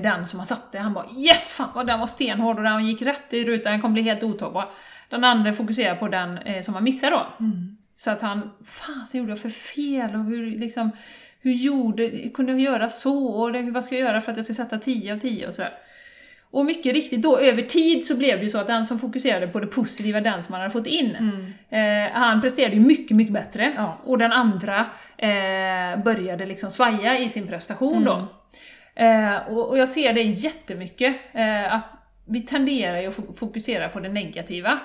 [0.00, 0.78] den som han satte.
[0.78, 1.52] Han bara yes!
[1.52, 4.22] Fan vad den var stenhård och den gick rätt i rutan, den kommer bli helt
[4.22, 4.68] otagbar.
[5.08, 7.26] Den andra fokuserar på den eh, som han missar då.
[7.96, 10.90] Så att han, fan så gjorde jag för fel och hur liksom,
[11.40, 13.26] hur gjorde, kunde jag göra så?
[13.26, 15.54] Och det, vad ska jag göra för att jag ska sätta 10 av 10 och
[15.54, 15.72] sådär.
[16.50, 19.48] Och mycket riktigt då, över tid så blev det ju så att den som fokuserade
[19.48, 21.16] på det positiva, den som man hade fått in,
[21.70, 23.72] eh, han presterade ju mycket, mycket bättre.
[23.76, 23.98] Ja.
[24.04, 28.28] Och den andra eh, började liksom svaja i sin prestation då.
[28.94, 31.95] Eh, och, och jag ser det jättemycket, eh, att
[32.28, 34.78] vi tenderar ju att fo- fokusera på det negativa.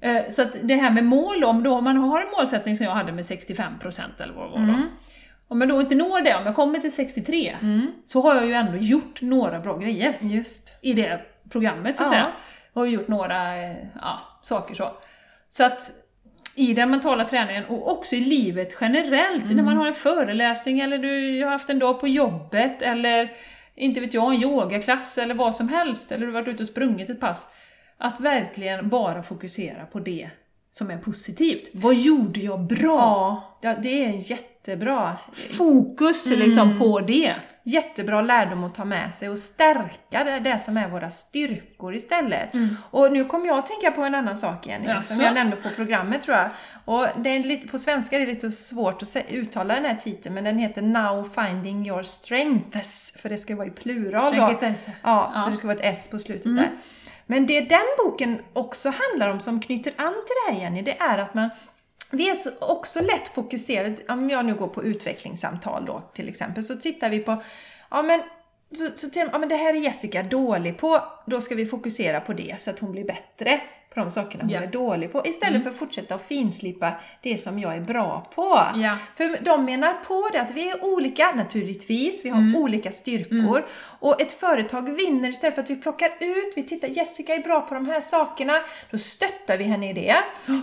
[0.00, 2.92] Eh, så att det här med mål, om då man har en målsättning som jag
[2.92, 4.74] hade med 65% eller vad det var då.
[5.48, 7.56] Om jag då inte når det, om jag kommer till 63,
[8.04, 10.78] så har jag ju ändå gjort några bra grejer Just.
[10.82, 12.12] i det programmet så att Ja.
[12.12, 12.26] säga.
[12.72, 14.90] Och gjort några eh, ja, saker så.
[15.48, 15.80] Så att
[16.56, 19.64] i den mentala träningen och också i livet generellt, när Mm.
[19.64, 23.30] man har en föreläsning eller du har haft en dag på jobbet eller
[23.80, 26.68] inte vet jag, en yogaklass eller vad som helst, eller du har varit ute och
[26.68, 27.52] sprungit ett pass.
[27.98, 30.30] Att verkligen bara fokusera på det
[30.72, 31.68] som är positivt.
[31.72, 32.96] Vad gjorde jag bra?
[32.98, 35.16] Ja, ja, det är jättebra.
[35.56, 37.34] Fokus liksom på det.
[37.62, 42.48] Jättebra lärdom att ta med sig och stärka det, det som är våra styrkor istället.
[42.90, 45.14] Och nu kommer jag att tänka på en annan sak Jenny, Jaså?
[45.14, 46.50] som jag nämnde på programmet tror jag.
[46.84, 50.34] Och det är lite, på svenska är det lite svårt att uttala den här titeln,
[50.34, 54.38] men den heter Now Finding Your Strengths, för det ska vara i plural då.
[55.02, 55.42] Ja, Ja.
[55.44, 56.68] så det ska vara ett S på slutet där.
[57.30, 60.98] Men det den boken också handlar om, som knyter an till det här Jenny, det
[60.98, 61.50] är att man
[62.10, 66.76] vi är också lätt fokuserade, om jag nu går på utvecklingssamtal då till exempel, så
[66.76, 67.42] tittar vi på,
[67.90, 68.20] ja men,
[68.78, 72.20] så, så, till- ja, men det här är Jessica dålig på, då ska vi fokusera
[72.20, 73.60] på det så att hon blir bättre
[73.94, 74.60] på de sakerna hon Ja.
[74.60, 78.60] är dålig på, istället för att fortsätta att finslipa det som jag är bra på.
[78.74, 78.96] Ja.
[79.14, 82.56] För de menar på det att vi är olika, naturligtvis, vi har Mm.
[82.62, 83.66] olika styrkor.
[84.00, 87.60] Och ett företag vinner istället för att vi plockar ut, vi tittar, Jessica är bra
[87.60, 88.52] på de här sakerna,
[88.90, 90.16] då stöttar vi henne i det.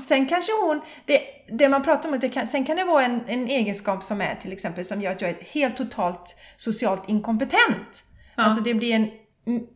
[0.03, 1.21] Sen kanske hon, det,
[1.51, 4.35] det man pratar om, det kan, sen kan det vara en, en egenskap som är
[4.35, 8.03] till exempel som gör att jag är helt totalt socialt inkompetent.
[8.35, 8.43] Ja.
[8.43, 9.09] Alltså det blir en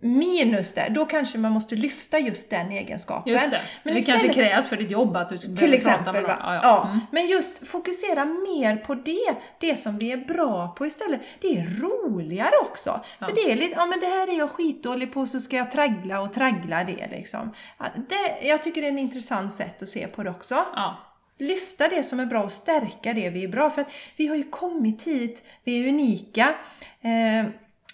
[0.01, 3.33] minus där, då kanske man måste lyfta just den egenskapen.
[3.33, 3.61] Just det.
[3.83, 6.13] Men det istället- kanske krävs för ditt jobb att du ska till behöva prata exempel.
[6.13, 6.53] med någon.
[6.63, 6.99] Ja, Mm.
[7.11, 11.21] Men just fokusera mer på det, det som vi är bra på istället.
[11.41, 13.01] Det är roligare också.
[13.19, 15.71] För det är lite, ja men det här är jag skitdålig på så ska jag
[15.71, 17.51] traggla och traggla det liksom.
[17.79, 20.55] Ja, det, jag tycker det är ett intressant sätt att se på det också.
[20.75, 20.97] Ja.
[21.39, 23.69] Lyfta det som är bra och stärka det vi är bra.
[23.69, 26.55] För att vi har ju kommit hit, vi är unika.
[27.01, 27.45] Eh,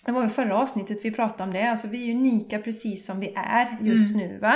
[0.06, 3.20] det var ju förra avsnittet vi pratade om det, alltså vi är unika precis som
[3.20, 4.38] vi är just nu.
[4.42, 4.56] Va?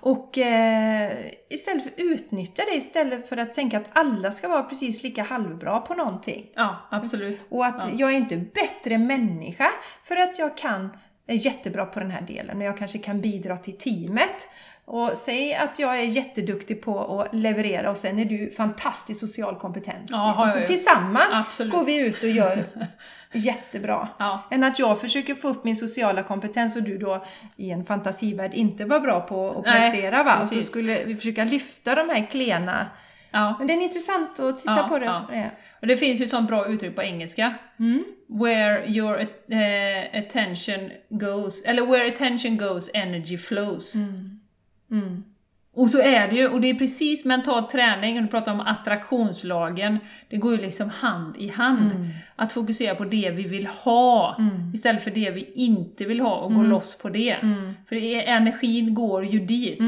[0.00, 1.12] Och eh,
[1.50, 5.22] istället för att utnyttja det, istället för att tänka att alla ska vara precis lika
[5.22, 6.46] halvbra på någonting.
[6.54, 7.46] ja, absolut.
[7.48, 9.66] Och att jag är inte bättre människa
[10.02, 13.56] för att jag kan, är jättebra på den här delen och jag kanske kan bidra
[13.56, 14.48] till teamet.
[14.86, 19.56] Och säg att jag är jätteduktig på att leverera och sen är du fantastisk social
[19.56, 20.10] kompetens.
[20.10, 21.72] Ja, och så tillsammans Absolut.
[21.72, 22.64] går vi ut och gör
[23.34, 24.08] jättebra.
[24.18, 24.42] Ja.
[24.50, 27.24] Än att jag försöker få upp min sociala kompetens och du då
[27.56, 30.22] i en fantasivärld inte var bra på att Nej, prestera.
[30.22, 30.38] Va?
[30.42, 32.86] Och så skulle vi försöka lyfta de här klena.
[33.30, 33.54] Ja.
[33.58, 35.04] Men det är intressant att titta Ja, på det.
[35.04, 35.26] ja.
[35.30, 35.50] det.
[35.80, 37.54] Och det finns ju ett sånt bra uttryck på engelska.
[37.78, 38.04] Mm.
[38.28, 43.94] Where your eh, attention goes, eller where attention goes, energy flows.
[43.94, 45.24] Mm.
[45.74, 48.60] Och så är det ju, och det är precis mental träning, och du pratar om
[48.60, 49.98] attraktionslagen,
[50.28, 51.92] det går ju liksom hand i hand.
[51.92, 52.08] Mm.
[52.36, 54.36] Att fokusera på det vi vill ha,
[54.74, 57.36] istället för det vi inte vill ha och gå loss på det.
[57.88, 59.80] För det är, energin går ju dit.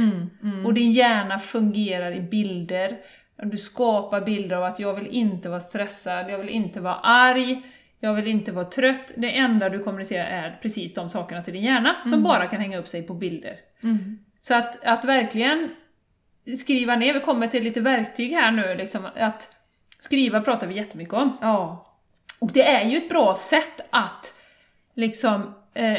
[0.42, 0.66] Mm.
[0.66, 2.96] Och din hjärna fungerar i bilder.
[3.42, 7.62] Du skapar bilder av att jag vill inte vara stressad, jag vill inte vara arg,
[8.00, 9.12] jag vill inte vara trött.
[9.16, 12.78] Det enda du kommunicerar är precis de sakerna till din hjärna, som bara kan hänga
[12.78, 13.54] upp sig på bilder.
[13.82, 14.18] Mm.
[14.48, 15.70] Så att, att verkligen
[16.58, 19.48] skriva ner, vi kommer till lite verktyg här nu, liksom, att
[19.98, 21.36] skriva pratar vi jättemycket om.
[21.40, 21.86] Ja.
[22.40, 24.34] Och det är ju ett bra sätt att
[24.94, 25.98] liksom eh,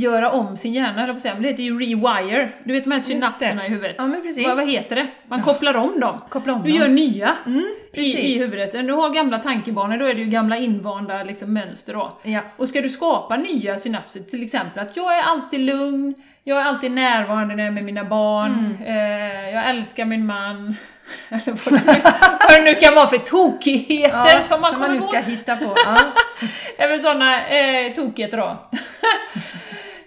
[0.00, 2.52] göra om sin hjärna, eller på att säga, men det heter ju rewire.
[2.64, 3.96] Du vet de här synapserna i huvudet.
[3.98, 4.46] Ja, men precis.
[4.46, 5.06] Vad, vad heter det?
[5.28, 6.20] Man kopplar om dem.
[6.28, 6.78] Koppla om Du dem.
[6.78, 8.72] gör nya Mm, i, i huvudet.
[8.72, 12.18] Du har gamla tankebanor, då är det ju gamla invanda liksom, mönster då.
[12.22, 12.40] Ja.
[12.56, 16.14] Och ska du skapa nya synapser, till exempel att jag är alltid lugn,
[16.48, 18.82] jag är alltid närvarande när jag är med mina barn, Mm.
[18.82, 20.76] eh, jag älskar min man,
[21.28, 22.00] eller vad det, nu,
[22.48, 25.06] vad det nu kan vara för tokigheter som man kommer man nu på.
[25.06, 25.74] ska hitta på.
[25.84, 25.98] Ja.
[26.78, 28.68] Även sådana eh, tokigheter då.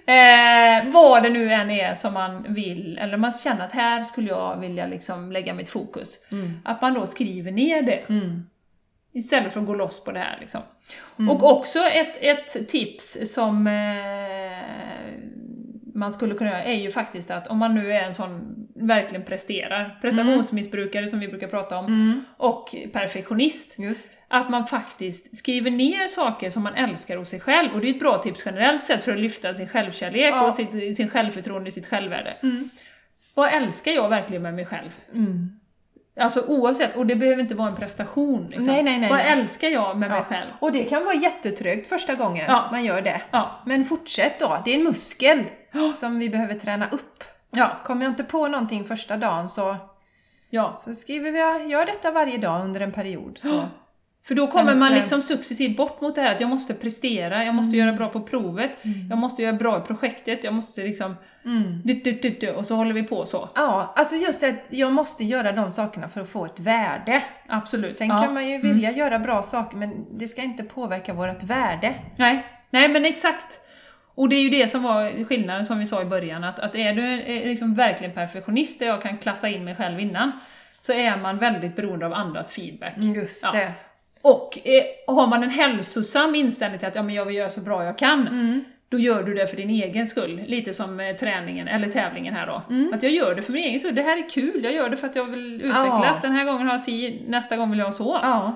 [0.13, 4.29] eh, vad det nu än är som man vill, eller man känner att här skulle
[4.29, 6.17] jag vilja liksom lägga mitt fokus.
[6.65, 8.09] Att man då skriver ner det.
[8.09, 8.45] Mm.
[9.13, 10.61] Istället för att gå loss på det här liksom.
[11.29, 13.73] Och också ett, ett tips som eh,
[15.99, 19.25] man skulle kunna göra är ju faktiskt att om man nu är en sån, verkligen
[19.25, 24.17] presterar, prestationsmissbrukare som vi brukar prata om, och perfektionist, Just.
[24.27, 27.73] att man faktiskt skriver ner saker som man älskar hos sig själv.
[27.73, 30.47] Och det är ett bra tips generellt sett för att lyfta sin självkärlek Ja.
[30.47, 32.33] och sitt, sin självförtroende, sitt självvärde.
[33.33, 34.89] Vad älskar jag verkligen med mig själv?
[35.15, 35.49] Mm.
[36.19, 38.43] Alltså oavsett, och det behöver inte vara en prestation.
[38.47, 38.65] Liksom.
[38.65, 39.27] Nej, nej, nej, Vad nej.
[39.31, 40.47] älskar jag med mig själv?
[40.59, 42.67] Och det kan vara jättetrögt första gången Ja.
[42.71, 43.21] man gör det.
[43.31, 43.61] Ja.
[43.65, 45.43] Men fortsätt då, det är en muskel
[45.95, 47.23] som vi behöver träna upp.
[47.51, 49.75] Ja, Kommer jag inte på någonting första dagen så,
[50.49, 50.79] ja.
[50.81, 53.37] så skriver vi, gör detta varje dag under en period.
[53.41, 53.65] Så.
[54.29, 57.45] För då kommer man eh, liksom successivt bort mot det här att jag måste prestera,
[57.45, 58.71] jag måste göra bra på provet,
[59.09, 61.15] jag måste göra bra i projektet, jag måste liksom...
[61.45, 61.81] Mm.
[61.83, 63.49] Du, du, du, du, och så håller vi på så.
[63.55, 67.23] Ja, alltså just det att jag måste göra de sakerna för att få ett värde.
[67.47, 67.95] Absolut.
[67.95, 68.13] Sen ja.
[68.13, 68.25] Mm.
[68.25, 71.95] kan man ju vilja göra bra saker men det ska inte påverka vårt värde.
[72.15, 73.59] Nej, nej men exakt.
[74.19, 76.75] Och det är ju det som var skillnaden som vi sa i början, att, att
[76.75, 80.31] är du är liksom verkligen perfektionist, där jag kan klassa in mig själv innan,
[80.79, 82.93] så är man väldigt beroende av andras feedback.
[82.97, 83.51] Just Ja.
[83.51, 83.71] det.
[84.21, 87.61] Och eh, har man en hälsosam inställning till att ja, men jag vill göra så
[87.61, 88.63] bra jag kan, Mm.
[88.89, 90.41] då gör du det för din egen skull.
[90.47, 92.61] Lite som eh, träningen, eller tävlingen här då.
[92.69, 92.93] Mm.
[92.93, 93.95] Att jag gör det för min egen skull.
[93.95, 96.01] Det här är kul, jag gör det för att jag vill utvecklas.
[96.03, 96.19] Ja.
[96.21, 98.19] Den här gången har jag si, nästa gång vill jag ha så.
[98.23, 98.55] Ja.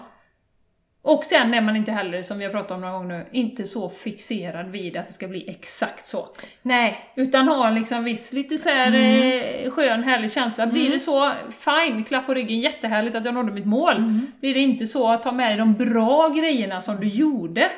[1.06, 3.66] Och sen är man inte heller, som vi har pratat om några gånger nu, inte
[3.66, 6.28] så fixerad vid att det ska bli exakt så.
[6.62, 6.98] Nej.
[7.16, 9.66] Utan ha liksom viss, lite så här Mm.
[9.66, 10.68] eh, skön, härlig känsla.
[10.68, 13.98] Blir det så, fine, klapp på ryggen, jättehärligt att jag nådde mitt mål.
[13.98, 14.32] Mm.
[14.40, 17.72] Blir det inte så, ta med dig de bra grejerna som du gjorde.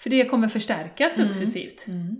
[0.00, 1.84] För det kommer förstärkas successivt.
[1.88, 2.16] Mm.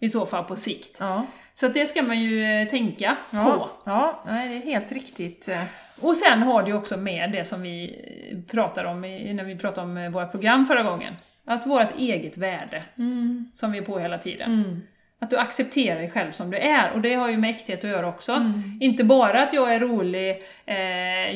[0.00, 0.96] I så fall på sikt.
[1.00, 1.26] Ja.
[1.60, 3.36] Så det ska man ju eh, tänka på.
[3.36, 3.70] Ja.
[3.84, 4.20] ja.
[4.26, 5.48] Nej, det är helt riktigt.
[5.48, 5.62] eh.
[6.00, 7.84] Och sen har det ju också med det som vi
[8.32, 11.14] eh, pratade om när vi pratade om våra program förra gången.
[11.44, 13.50] Att vårt eget värde, Mm.
[13.54, 14.52] som vi är på hela tiden.
[14.64, 14.80] Mm.
[15.22, 17.90] Att du accepterar dig själv som du är, och det har ju med äkthet att
[17.90, 18.32] göra också.
[18.32, 18.78] Mm.
[18.80, 20.76] Inte bara att jag är rolig, eh,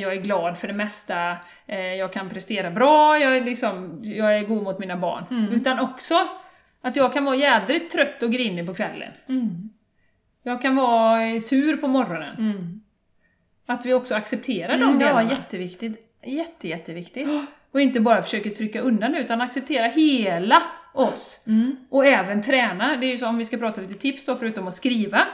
[0.01, 4.37] jag är glad för det mesta, eh, jag kan prestera bra, jag är, liksom, jag
[4.39, 5.25] är god mot mina barn.
[5.31, 5.53] Mm.
[5.53, 6.15] Utan också
[6.83, 9.13] att jag kan vara jädrigt trött och grinig på kvällen.
[9.29, 9.71] Mm.
[10.47, 12.37] Jag kan vara sur på morgonen.
[12.39, 12.81] Mm.
[13.67, 15.31] Att vi också accepterar de Mm, ja, delarna.
[15.31, 16.01] jätteviktigt.
[16.25, 17.29] Jätte, jätteviktigt.
[17.73, 20.63] Och inte bara försöker trycka undan det, utan acceptera hela
[20.95, 21.41] oss.
[21.47, 21.77] Mm.
[21.91, 22.97] Och även träna.
[22.97, 25.27] Det är ju så om vi ska prata lite tips då, förutom att skriva.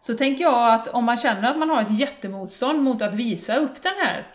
[0.00, 3.56] Så tänker jag att om man känner att man har ett jättemotstånd mot att visa
[3.56, 4.26] upp den här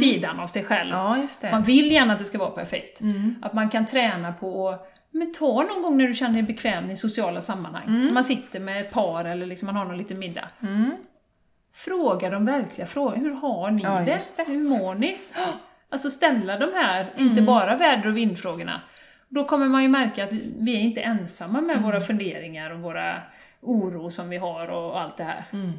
[0.00, 0.92] sidan av sig själv.
[0.94, 1.26] Mm.
[1.42, 3.00] Ja, Man vill gärna att det ska vara perfekt.
[3.00, 3.34] Mm.
[3.42, 6.90] Att man kan träna på att men ta någon gång när du känner dig bekväm
[6.90, 7.84] i sociala sammanhang.
[7.86, 10.48] När man sitter med ett par eller liksom man har någon liten middag.
[10.62, 10.90] Mm.
[11.74, 13.22] Fråga de verkliga frågorna.
[13.22, 14.20] Hur har ni Ja, det?
[14.36, 14.44] det.
[14.52, 15.16] Hur mår ni?
[15.90, 18.80] Alltså ställa de här, inte bara väder och vindfrågorna.
[19.28, 23.22] Då kommer man ju märka att vi är inte ensamma med våra funderingar och våra
[23.60, 25.44] oro som vi har och allt det här.
[25.52, 25.72] Mm.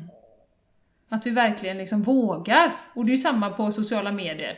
[1.10, 2.74] Att vi verkligen liksom vågar.
[2.94, 4.58] Och det är ju samma på sociala medier.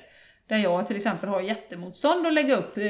[0.51, 2.83] Där jag till exempel har jättemotstånd att lägga upp eh,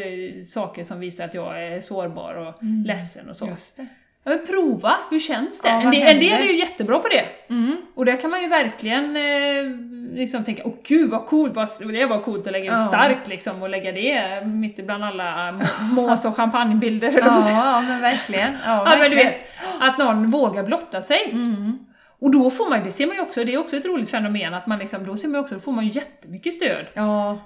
[0.48, 2.56] saker som visar att jag är sårbar och
[2.86, 3.48] ledsen och så.
[3.48, 3.88] Just det.
[4.24, 5.70] Ja, prova, hur känns det?
[5.70, 7.54] Ja, en, del, en del är ju jättebra på det.
[7.54, 7.76] Mm.
[7.96, 9.78] Och där kan man ju verkligen eh,
[10.20, 12.86] liksom tänka, åh gud vad coolt, det var coolt att lägga ut Ja.
[12.86, 17.12] starkt liksom och lägga det mitt ibland alla må- mås och champagnebilder.
[17.18, 18.58] Ja, ja, men verkligen.
[18.66, 19.36] Ja, men du vet,
[19.80, 21.30] att någon vågar blotta sig.
[21.32, 21.78] Mm.
[22.20, 24.54] Och då får man, det ser man ju också, det är också ett roligt fenomen,
[24.54, 26.86] att man liksom, då ser man ju också, då får man ju jättemycket stöd.
[26.96, 27.38] Ja,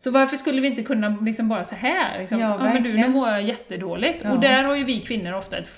[0.00, 2.18] Så varför skulle vi inte kunna liksom bara så här?
[2.18, 3.12] Liksom, Ja, men du, nu verkligen.
[3.12, 4.20] mår jag jättedåligt.
[4.24, 4.32] Ja.
[4.32, 5.70] Och där har ju vi kvinnor ofta ett,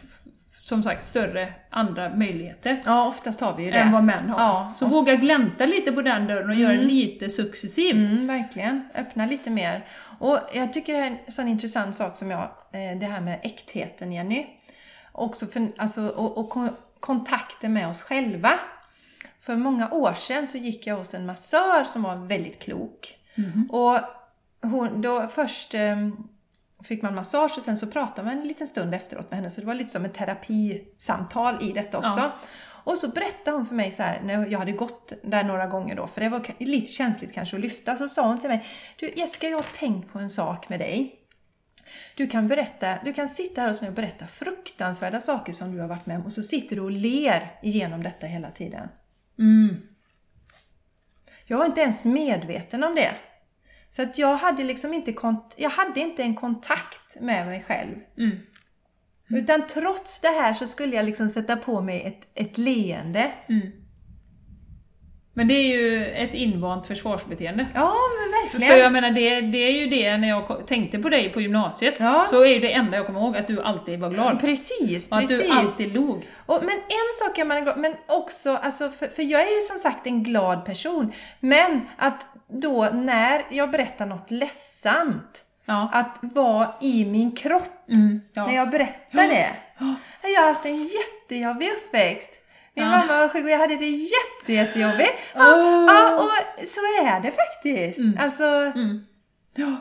[0.62, 3.77] som sagt, större andra möjligheter ja, oftast har vi ju det.
[3.79, 4.41] än vad män har.
[4.41, 4.73] Ja.
[4.77, 7.95] Så våga glänta lite på den dörren och göra det lite successivt.
[8.11, 8.89] Mm, verkligen.
[8.95, 9.85] Öppna lite mer.
[10.18, 12.41] Och jag tycker det är en sån intressant sak som jag,
[12.73, 14.47] eh, det här med äktheten Jenny.
[15.12, 18.51] Också för, alltså, och, och kon- kontakten med oss själva.
[19.41, 23.16] För många år sedan så gick jag hos en massör som var väldigt klok.
[23.70, 23.99] Och
[24.62, 26.09] hon, då först eh,
[26.82, 29.51] fick man massage och sen så pratade man en liten stund efteråt med henne.
[29.51, 32.18] Så det var lite som ett terapisamtal i detta också.
[32.18, 32.32] Ja.
[32.84, 35.97] Och så berättade hon för mig så här, när jag hade gått där några gånger
[35.97, 38.64] då, för det var lite känsligt kanske att lyfta, så sa hon till mig,
[38.97, 41.16] du Jessica, jag har tänkt på en sak med dig.
[42.16, 45.80] Du kan, berätta, du kan sitta här hos mig och berätta fruktansvärda saker som du
[45.80, 48.88] har varit med om och så sitter du och ler igenom detta hela tiden.
[49.38, 49.76] Mm.
[51.47, 53.14] Jag var inte ens medveten om det.
[53.91, 57.97] Så att jag hade liksom inte, kont- jag hade inte en kontakt med mig själv.
[58.18, 58.36] Mm.
[59.28, 63.32] Utan trots det här så skulle jag liksom sätta på mig ett, ett leende.
[63.49, 63.70] Mm.
[65.33, 67.66] Men det är ju ett invant försvarsbeteende.
[67.74, 68.78] Ja, men För verkligen.
[68.83, 72.26] jag menar, det, det är ju det när jag tänkte på dig på gymnasiet, Ja.
[72.31, 74.41] så är det enda jag kommer ihåg att du alltid var glad.
[74.41, 75.47] Precis, Och att precis.
[75.51, 76.26] du alltid log.
[76.47, 79.61] Och, men en sak är man glad, men också, alltså, för, för jag är ju
[79.61, 81.12] som sagt en glad person.
[81.41, 85.89] Men att då när jag berättar något ledsamt, Ja.
[85.93, 88.47] att vara i min kropp Mm, ja.
[88.47, 89.49] när jag berättar det.
[90.22, 92.39] Jag har haft en jättejobbig uppväxt.
[92.81, 92.99] Min Ja.
[92.99, 95.12] mamma var sjuk och jag hade det jätte, jättejobbigt.
[95.35, 95.85] Ja, Åh.
[95.95, 97.99] ja, och så är det faktiskt.
[97.99, 98.18] Mm.
[98.20, 99.07] Alltså, Mm.
[99.55, 99.76] Ja.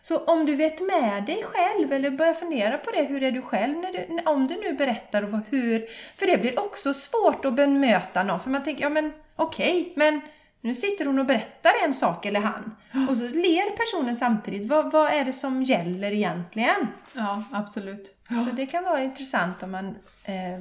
[0.00, 3.42] så om du vet med dig själv eller börjar fundera på det, hur är du
[3.42, 5.84] själv när du, om du nu berättar och hur...
[6.16, 10.20] För det blir också svårt att bemöta någon, för man tänker, ja men okej, men
[10.60, 12.76] nu sitter hon och berättar en sak eller han.
[13.08, 14.68] Och så ler personen samtidigt.
[14.68, 16.86] Vad, vad är det som gäller egentligen?
[17.12, 18.14] ja, absolut.
[18.28, 19.86] Så det kan vara intressant om man
[20.24, 20.60] eh,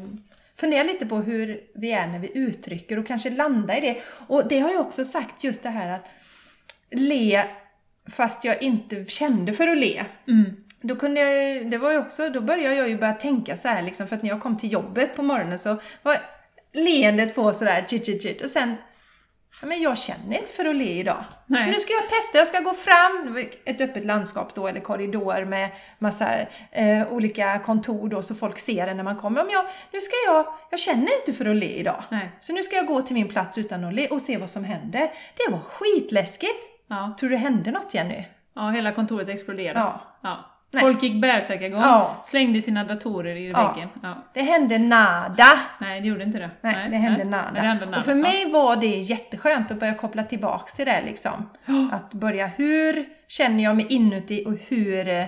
[0.57, 3.97] funderar lite på hur vi är när vi uttrycker och kanske landa i det.
[4.27, 6.05] Och det har jag också sagt, just det här att
[6.91, 7.43] le
[8.09, 10.03] fast jag inte kände för att le.
[10.27, 10.55] Mm.
[10.81, 13.67] Då kunde jag ju- det var ju också, då började jag ju börja tänka så
[13.67, 16.17] här liksom, för att när jag kom till jobbet på morgonen så var
[16.73, 18.41] leendet på sådär, chit, chit, chit.
[18.41, 18.75] Och sen,
[19.61, 21.23] men jag känner inte för att le idag.
[21.45, 21.63] Nej.
[21.63, 25.45] Så nu ska jag testa, jag ska gå fram, ett öppet landskap då, eller korridor
[25.45, 26.39] med massa
[26.71, 29.41] eh, olika kontor då, så folk ser en när man kommer.
[29.41, 32.03] Om jag, nu ska jag, jag känner inte för att le idag.
[32.09, 32.31] Nej.
[32.39, 34.63] Så nu ska jag gå till min plats utan att le och se vad som
[34.63, 35.11] händer.
[35.35, 36.63] Det var skitläskigt!
[36.87, 37.15] Ja.
[37.19, 38.25] Tror du det hände något Jenny?
[38.55, 39.79] ja, hela kontoret exploderade.
[39.79, 40.01] Ja.
[40.23, 40.54] Ja.
[40.75, 40.81] Nej.
[40.83, 42.15] Folk gick bärsärkagång, Ja.
[42.23, 43.73] slängde sina datorer i Ja.
[43.73, 43.89] väggen.
[44.03, 44.23] Ja.
[44.33, 45.45] Det hände nada!
[45.79, 46.49] Nej, det gjorde inte det.
[46.61, 47.51] Nej, det hände nada.
[47.53, 47.97] Nej, det hände nada.
[47.97, 51.49] Och för mig var det jätteskönt att börja koppla tillbaks till det liksom.
[51.91, 55.25] Att börja, hur känner jag mig inuti och hur eh,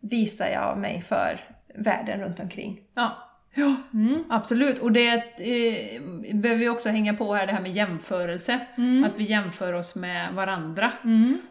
[0.00, 1.40] visar jag mig för
[1.74, 2.78] världen runt omkring?
[2.94, 3.25] Ja.
[3.58, 4.24] Ja, Mm.
[4.30, 4.78] absolut.
[4.78, 6.02] Och det eh,
[6.34, 8.58] behöver vi också hänga på här, det här med jämförelse.
[8.76, 9.04] Mm.
[9.04, 10.92] Att vi jämför oss med varandra.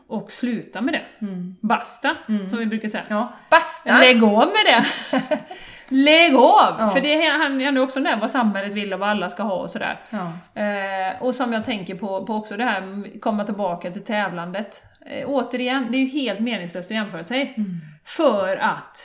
[0.08, 1.28] Och sluta med det.
[1.62, 2.16] Basta,
[2.50, 3.04] som vi brukar säga.
[3.04, 3.18] Mm.
[3.18, 4.00] Ja, basta!
[4.00, 4.86] Lägg av med det!
[5.90, 6.76] Lägg av!
[6.80, 6.90] Ja.
[6.94, 9.70] För det handlar också om det vad samhället vill och vad alla ska ha och
[9.70, 10.00] sådär.
[10.10, 10.32] Ja.
[10.62, 14.84] Eh, och som jag tänker på, på också det här komma tillbaka till tävlandet.
[15.06, 17.54] Eh, återigen, det är ju helt meningslöst att jämföra sig.
[17.58, 17.80] Mm.
[18.06, 18.98] För att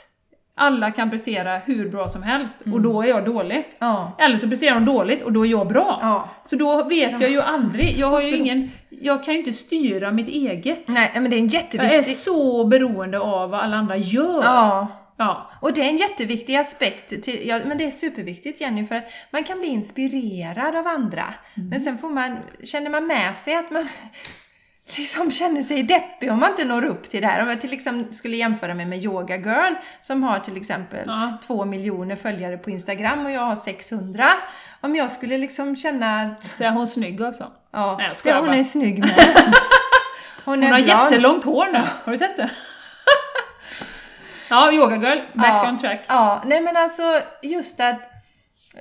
[0.55, 2.73] alla kan prestera hur bra som helst Mm.
[2.73, 3.65] och då är jag dålig.
[3.79, 4.11] Ja.
[4.17, 5.99] Eller så presterar de dåligt och då är jag bra.
[6.01, 6.29] Ja.
[6.45, 10.11] Så då vet jag ju aldrig, jag har ju ingen, jag kan ju inte styra
[10.11, 10.87] mitt eget.
[10.87, 12.15] Nej, men det är en Jag är jätteviktig...
[12.15, 14.43] så beroende av vad alla andra gör.
[14.43, 14.87] Ja.
[15.17, 15.51] Ja.
[15.59, 19.03] Och det är en jätteviktig aspekt, till, ja, men det är superviktigt Jenny, för att
[19.31, 21.25] man kan bli inspirerad av andra.
[21.71, 23.87] Men sen får man, känner man med sig att man
[24.97, 27.41] liksom känner sig deppig om man inte når upp till det här.
[27.41, 31.37] Om jag till exempel skulle jämföra mig med Yoga Girl som har till exempel Ja.
[31.47, 34.25] två miljoner följare på Instagram och jag har 600.
[34.81, 37.51] Om jag skulle liksom känna, Så är hon snygg också.
[37.71, 38.55] ja, Nej, jag skojar hon bara.
[38.57, 39.09] är snygg med.
[40.45, 42.49] Hon, Hon har jättelångt hår nu, har du sett det?
[44.49, 46.05] ja, yoga girl, back ja, on track.
[46.07, 48.01] Ja, nej men alltså just att,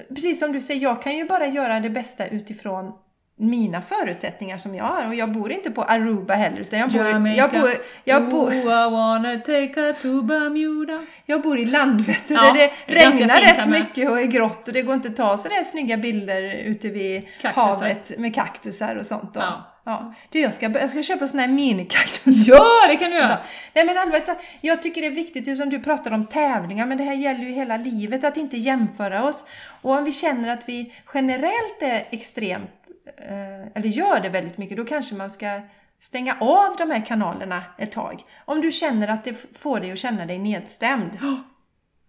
[0.08, 2.92] precis som du säger, jag kan ju bara göra det bästa utifrån
[3.40, 5.06] mina förutsättningar som jag har.
[5.08, 7.36] Och jag bor inte på Aruba heller, utan jag bor, Jamaica.
[7.42, 7.70] jag bor,
[8.04, 11.02] jag bor, Ooh, I wanna take her to Bermuda.
[11.26, 13.80] jag bor i Landvetter Ja, där det regnar rätt med.
[13.80, 17.22] mycket och är grått och det går inte att ta sådär snygga bilder ute vid
[17.40, 17.66] Kaktusar.
[17.66, 19.34] havet med kaktusar och sånt.
[19.34, 19.40] Då.
[19.40, 19.66] Ja.
[19.84, 20.14] Ja.
[20.30, 22.54] Du, jag ska, jag ska köpa såna här minikaktusar.
[22.54, 23.38] Ja, det kan du göra!
[23.74, 24.28] Nej men allvarligt,
[24.60, 27.40] jag tycker det är viktigt, är som du pratar om tävlingar, men det här gäller
[27.44, 29.44] ju hela livet, att inte jämföra oss.
[29.82, 32.70] Och om vi känner att vi generellt är extremt,
[33.74, 35.60] eller gör det väldigt mycket, då kanske man ska
[36.00, 38.22] stänga av de här kanalerna ett tag.
[38.44, 41.18] Om du känner att det får dig att känna dig nedstämd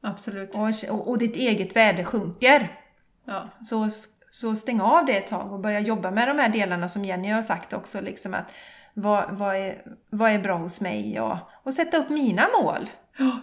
[0.02, 0.56] Absolut.
[0.90, 2.78] och, och, ditt eget värde sjunker,
[3.26, 3.50] Ja.
[3.62, 3.90] så,
[4.32, 7.30] så stäng av det ett tag och börja jobba med de här delarna som Jenny
[7.30, 8.02] har sagt också.
[8.02, 8.54] Liksom att
[8.94, 11.20] vad, vad, är, vad är bra hos mig?
[11.22, 12.90] Och, och sätta upp mina mål.
[13.18, 13.40] Ja.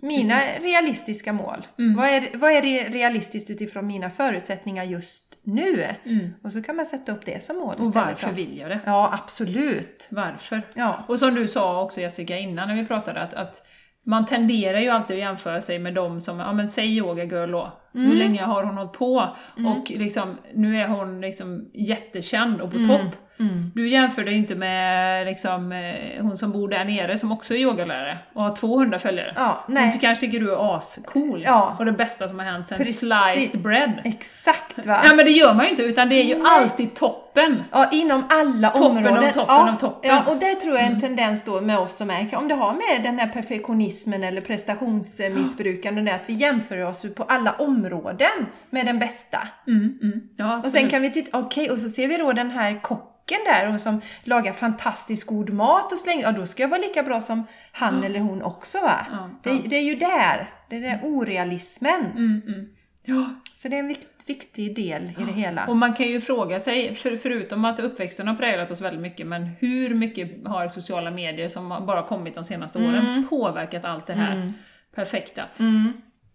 [0.00, 1.66] Mina realistiska mål.
[1.78, 1.96] Mm.
[1.96, 5.84] Vad, är, vad är realistiskt utifrån mina förutsättningar just nu?
[6.04, 6.34] Mm.
[6.42, 8.08] Och så kan man sätta upp det som mål Och istället.
[8.08, 8.32] varför då.
[8.34, 8.80] vill jag det?
[8.86, 10.08] Ja, absolut.
[10.10, 10.62] Varför?
[10.74, 11.04] Ja.
[11.08, 13.66] Och som du sa också Jessica innan när vi pratade, att, att
[14.06, 17.50] man tenderar ju alltid att jämföra sig med dem som, ja men säg yoga girl
[17.50, 17.72] då.
[17.94, 18.06] Mm.
[18.10, 19.36] Hur länge har hon hållit på?
[19.56, 23.16] Och liksom, nu är hon liksom jättekänd och på topp.
[23.40, 23.72] Mm.
[23.74, 27.58] Du jämför dig inte med liksom, eh, hon som bor där nere som också är
[27.58, 29.32] yogalärare och har 200 följare.
[29.36, 29.98] Ja, Hon nej.
[30.00, 31.76] kanske tycker du är ascool Ja.
[31.78, 32.98] och det bästa som har hänt sen Precis.
[32.98, 33.92] sliced bread.
[34.04, 35.00] Exakt va?
[35.04, 36.46] Ja men det gör man ju inte utan det är ju Nej.
[36.46, 37.62] alltid toppen.
[37.72, 39.32] Ja, inom alla Toppen av områden.
[39.32, 40.10] toppen ja, av toppen.
[40.10, 40.22] Mm.
[40.26, 42.54] Ja, och det tror jag är en tendens då med oss som är, om det
[42.54, 48.46] har med den här perfektionismen eller prestationsmissbrukande, är att vi jämför oss på alla områden
[48.70, 49.38] med den bästa.
[49.66, 50.20] Mm, mm.
[50.36, 53.08] Ja, Och sen kan vi titta, okej, och så ser vi då den här kocken
[53.26, 57.02] där och som lagar fantastiskt god mat och slänger, ja då ska jag vara lika
[57.02, 59.06] bra som han eller hon också va?
[59.10, 59.62] Ja, det, ja.
[59.66, 62.06] det är ju där, det är den orealismen.
[62.16, 62.68] Mm, mm.
[63.04, 65.66] Ja, Så det är en vikt, viktig del i det hela.
[65.66, 69.26] och man kan ju fråga sig, för, förutom att uppväxten har präglat oss väldigt mycket,
[69.26, 74.12] men hur mycket har sociala medier som bara kommit de senaste åren påverkat allt det
[74.12, 74.52] här
[74.94, 75.42] perfekta?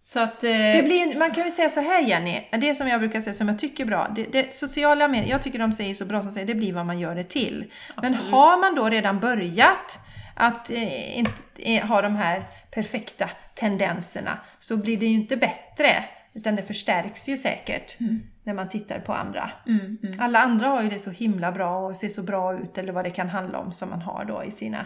[0.03, 0.43] Så att...
[0.43, 3.33] Eh, Det blir, man kan väl säga så här Jenny, det som jag brukar säga
[3.33, 6.21] som jag tycker är bra, det, det, sociala medier, jag tycker de säger så bra
[6.21, 7.71] som säger det blir vad man gör det till.
[7.95, 8.31] Men Absolut.
[8.31, 9.99] har man då redan börjat
[10.35, 16.03] att eh, inte eh, ha de här perfekta tendenserna så blir det ju inte bättre,
[16.33, 17.97] utan det förstärks ju säkert
[18.43, 19.51] när man tittar på andra.
[19.67, 22.77] mm, mm, Alla andra har ju det så himla bra och ser så bra ut
[22.77, 24.85] eller vad det kan handla om som man har då i sina...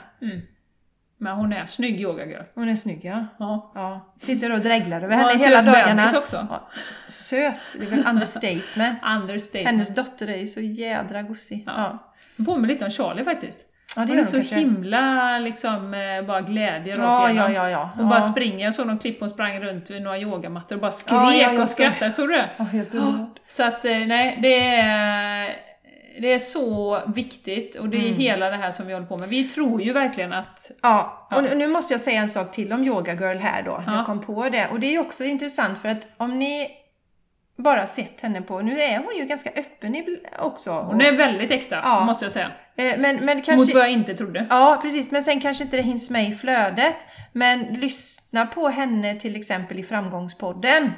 [1.23, 2.43] Men hon är snygg yogagirl.
[2.55, 3.25] Hon är snygg ja.
[3.39, 3.71] Ja.
[3.75, 4.13] ja.
[4.21, 6.05] Sitter och dreglar över henne en hela dagarna.
[6.05, 6.47] bebis också.
[6.49, 6.67] Ja,
[7.07, 8.99] söt, det är väl understatement.
[9.21, 9.69] Understatement.
[9.69, 11.63] Hennes dotter är ju så jädra gosig.
[11.67, 11.73] Ja.
[11.77, 12.13] Ja.
[12.37, 13.61] Hon påminner lite om Charlie faktiskt.
[13.95, 14.55] Ja, det Hon är hon så kanske.
[14.55, 17.89] himla liksom eh, bara glädje Ja, ja, ja, ja.
[17.99, 18.65] Och bara springer.
[18.65, 22.11] Jag såg någon klipp hon sprang runt vid några yogamattor och bara skrek och skrattade.
[22.11, 22.49] Såg du det?
[22.57, 23.39] Ja, helt underbart.
[23.47, 25.49] Så att eh, nej, det är,
[26.21, 28.19] det är så viktigt och det är Mm.
[28.19, 29.29] hela det här som vi håller på med.
[29.29, 30.71] Vi tror ju verkligen att...
[30.81, 33.83] Ja, och nu- nu måste jag säga en sak till om Yoga Girl här då.
[33.85, 33.95] Ja.
[33.95, 34.67] Jag kom på det.
[34.71, 36.67] Och det är också intressant för att om ni
[37.57, 40.03] bara sett henne på, nu är hon ju ganska öppen
[40.39, 40.71] också.
[40.71, 42.05] Hon är väldigt äkta, Ja.
[42.05, 42.51] måste jag säga.
[42.77, 43.73] Eh, men, men Mot kanske...
[43.73, 44.47] vad jag inte trodde.
[44.49, 45.11] Ja, precis.
[45.11, 46.95] Men sen kanske inte det hinns med i flödet.
[47.31, 50.91] Men lyssna på henne till exempel i Framgångspodden.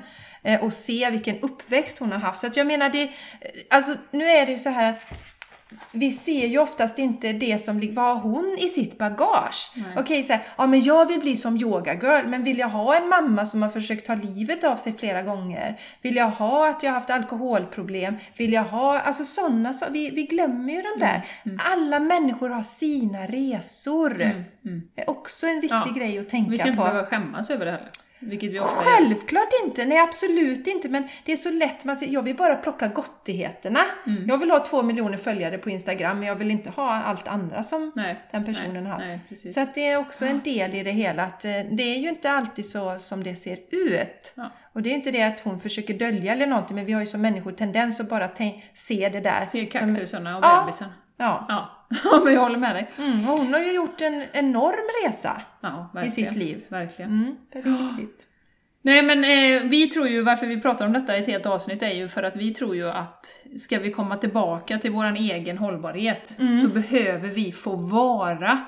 [0.46, 2.40] Eh, Och se vilken uppväxt hon har haft.
[2.40, 3.10] Så att jag menar, det,
[3.70, 5.02] alltså, nu är det ju så här att
[5.92, 9.72] vi ser ju oftast inte det som vad hon i sitt bagage?
[9.76, 9.86] Nej.
[9.98, 12.96] Okej, så här, ja men jag vill bli som yoga girl, men vill jag ha
[12.96, 15.80] en mamma som har försökt ta livet av sig flera gånger?
[16.02, 18.16] Vill jag ha att jag har haft alkoholproblem?
[18.38, 21.26] Vill jag ha, alltså sådana, så, vi, vi glömmer ju de där.
[21.72, 24.22] Alla människor har sina resor.
[24.22, 24.82] Mm, mm.
[24.96, 25.94] Det är också en viktig Ja.
[25.96, 26.84] grej att tänka Vi ska inte på.
[26.84, 27.90] behöva skämmas över det heller.
[28.20, 28.92] Vilket vi ofta gör.
[28.92, 30.90] Självklart inte, nej absolut inte.
[30.90, 33.80] Men det är så lätt, man säger, jag vill bara plocka gottigheterna.
[34.08, 34.28] Mm.
[34.28, 37.64] Jag vill ha två miljoner följare på Instagram, men jag vill inte ha allt andra
[37.64, 39.00] som Nej, den personen nej, har.
[39.00, 39.38] Nej.
[39.38, 42.10] Så att det är också en del i det hela, att eh, det är ju
[42.10, 44.34] inte alltid så som det ser ut.
[44.36, 44.52] Ja.
[44.74, 47.08] Och det är inte det att hon försöker dölja eller någonting, men vi har ju
[47.08, 48.30] som människor tendens att bara
[48.74, 49.46] se det där.
[49.46, 50.62] Se kaktusarna och Ja.
[50.66, 50.88] bebisen.
[50.90, 51.05] Ja.
[52.04, 52.92] Ja, men jag håller med dig.
[52.98, 56.66] Mm, och hon har ju gjort en enorm resa Ja, i sitt liv.
[56.68, 57.12] Verkligen.
[57.12, 58.28] Mm, det är viktigt.
[58.82, 61.84] Nej men eh, vi tror ju, varför vi pratar om detta i ett helt avsnitt
[61.84, 63.26] är ju för att vi tror ju att
[63.60, 66.60] ska vi komma tillbaka till våran egen hållbarhet Mm.
[66.60, 68.66] så behöver vi få vara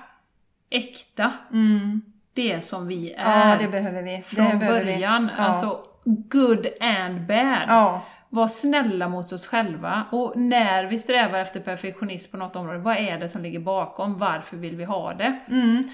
[0.69, 2.01] äkta, Mm.
[2.33, 3.49] det som vi är.
[3.49, 4.23] Ja, det behöver vi.
[4.25, 4.93] från det behöver vi.
[4.93, 5.29] början.
[5.37, 5.43] Ja.
[5.43, 7.63] Alltså good and bad.
[7.67, 8.05] Ja.
[8.29, 10.03] Var snälla mot oss själva.
[10.11, 14.17] Och när vi strävar efter perfektionism på något område, vad är det som ligger bakom?
[14.17, 15.39] Varför vill vi ha det?
[15.47, 15.89] Mm.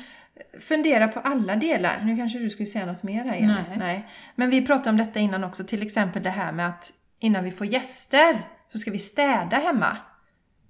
[0.60, 2.02] Fundera på alla delar.
[2.04, 3.78] Nu kanske du skulle säga något mer här Jenny.
[3.78, 4.08] Nej.
[4.36, 7.52] Men vi pratade om detta innan också, till exempel det här med att innan vi
[7.52, 9.98] får gäster så ska vi städa hemma.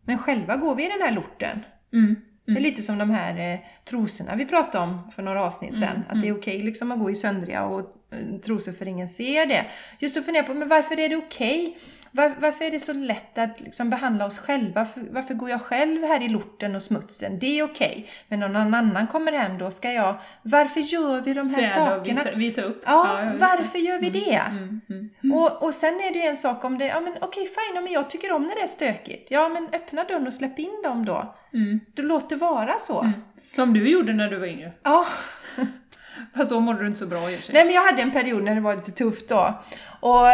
[0.06, 1.66] Men själva går vi i den här lorten.
[1.94, 2.16] Mm.
[2.46, 5.96] Det är lite som de här eh, trosorna vi pratade om för några avsnitt sedan.
[5.96, 9.10] Mm, Att det är okej liksom att gå i söndriga och eh, trosor för ingen
[9.10, 9.66] ser det.
[10.00, 11.78] Just att fundera på, men varför är det okej?
[12.16, 14.72] Var, varför är det så lätt att liksom behandla oss själva?
[14.76, 17.40] Varför, varför går jag själv här i lorten och smutsen?
[17.40, 18.10] Det är okej.
[18.28, 20.16] Men om någon annan kommer hem, då ska jag...
[20.42, 22.24] Varför gör vi de här Städa sakerna?
[22.24, 22.84] visa, visa upp.
[22.86, 23.38] Ja, det.
[23.40, 24.42] varför gör vi det?
[24.50, 25.34] Mm, mm.
[25.34, 27.82] Och, och sen är det ju en sak om det, ja men okej fine, ja,
[27.82, 29.32] men jag tycker om när det är stökigt.
[29.32, 31.36] Ja men öppna dörren och släpp in dem då.
[31.54, 31.80] Mm.
[31.94, 33.12] Du låt det vara så.
[33.52, 34.72] Som du gjorde när du var yngre.
[34.84, 35.06] Ja.
[36.38, 37.54] Fast då mådde du inte så bra i och för sig.
[37.54, 39.62] Nej men jag hade en period när det var lite tufft då.
[40.00, 40.28] Och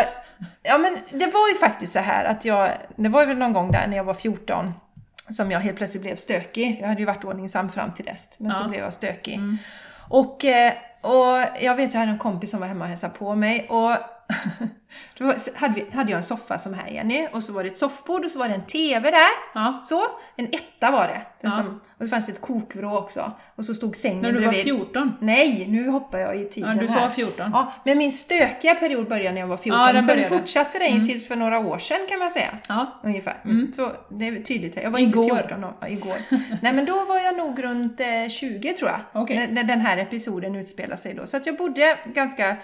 [0.64, 3.54] ja men det var ju faktiskt så här att jag, det var ju väl någon
[3.54, 4.74] gång där när jag var 14
[5.30, 6.78] som jag helt plötsligt blev stökig.
[6.82, 8.68] Jag hade ju varit ordningsam fram till dess, men så Ja.
[8.68, 9.34] blev jag stökig.
[9.36, 9.58] Mm.
[10.10, 13.36] Och, eh, och jag vet, jag hade en kompis som var hemma och hälsade på
[13.36, 13.92] mig och
[15.18, 17.78] då hade, vi, hade jag en soffa som här Jenny och så var det ett
[17.78, 19.28] soffbord och så var det en TV där.
[19.54, 19.82] Ja.
[19.86, 20.04] Så,
[20.36, 21.22] en etta var det.
[21.42, 21.58] Den Ja.
[21.58, 23.32] som, och det fanns ett kokvrå också.
[23.56, 24.64] Och så stod sängen När du var bredvid.
[24.64, 25.14] 14?
[25.22, 27.10] Nej, nu hoppar jag i Ja, tiden du här.
[27.10, 27.50] sa 14.
[27.54, 29.96] Ja, men min stökiga period började när jag var 14.
[29.96, 32.58] Ja, Sen fortsatte den tills för några år sedan kan man säga.
[32.70, 33.00] Ja.
[33.04, 33.42] Ungefär.
[33.46, 33.74] Mm.
[33.74, 34.76] Så det är tydligt.
[34.84, 35.24] Jag var Igår.
[35.24, 35.74] inte 14 år.
[35.80, 36.16] Ja, igår.
[36.62, 39.00] Nej men då var jag nog runt eh, 20 tror jag.
[39.24, 39.48] Okej.
[39.52, 41.26] När, den här episoden utspelar sig då.
[41.26, 42.56] Så att jag bodde ganska eh,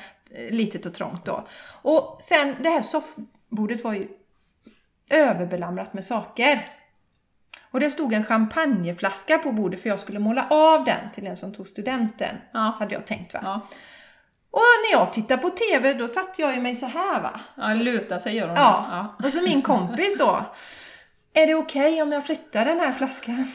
[0.50, 1.48] litet och trångt då.
[1.82, 4.08] Och sen det här soffbordet var ju
[5.10, 6.68] överbelamrat med saker.
[7.76, 11.38] Och det stod en champagneflaska på bordet för jag skulle måla av den till en
[11.38, 12.38] som tog studenten.
[12.54, 12.76] Ja.
[12.80, 13.40] Hade jag tänkt va.
[13.44, 13.62] Ja.
[14.52, 14.62] Och
[14.92, 17.40] när jag tittar på TV då satt jag ju mig så här va.
[17.58, 18.56] ja, luta sig gör hon.
[18.58, 18.86] Ja.
[19.20, 19.26] ja.
[19.26, 20.46] Och så min kompis då.
[21.34, 23.48] Är det okej om jag flyttar den här flaskan?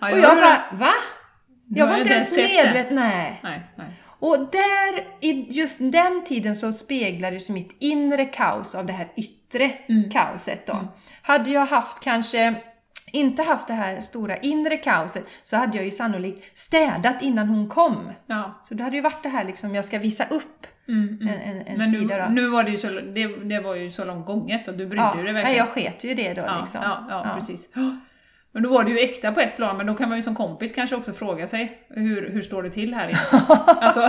[0.00, 0.92] Ja, och jag jag hörde- bara, va?
[1.68, 2.94] Jag var inte ens medveten.
[2.94, 3.40] Nej.
[3.42, 3.86] Nej, nej.
[4.18, 9.64] Och där, i just den tiden så speglades mitt inre kaos av det här yttre
[9.88, 10.10] Mm.
[10.10, 10.78] kaoset då.
[11.22, 12.54] Hade jag haft kanske
[13.14, 17.68] inte haft det här stora inre kaoset så hade jag ju sannolikt städat innan hon
[17.68, 18.10] kom.
[18.26, 18.60] Ja.
[18.64, 21.28] Så det hade ju varit det här liksom, jag ska visa upp Mm, mm.
[21.28, 22.24] en, en, en Men sida då.
[22.28, 24.86] nu, nu var det ju så, det, det var ju så långt gånget så du
[24.86, 25.58] brydde ja, dig nej, verkligen.
[25.58, 26.80] jag sket ju det då ja, liksom.
[26.82, 27.34] ja, ja, Ja.
[27.34, 27.68] precis.
[28.52, 30.34] Men då var det ju äkta på ett plan, men då kan man ju som
[30.34, 33.18] kompis kanske också fråga sig hur, hur står det till här inne?
[33.80, 34.08] alltså,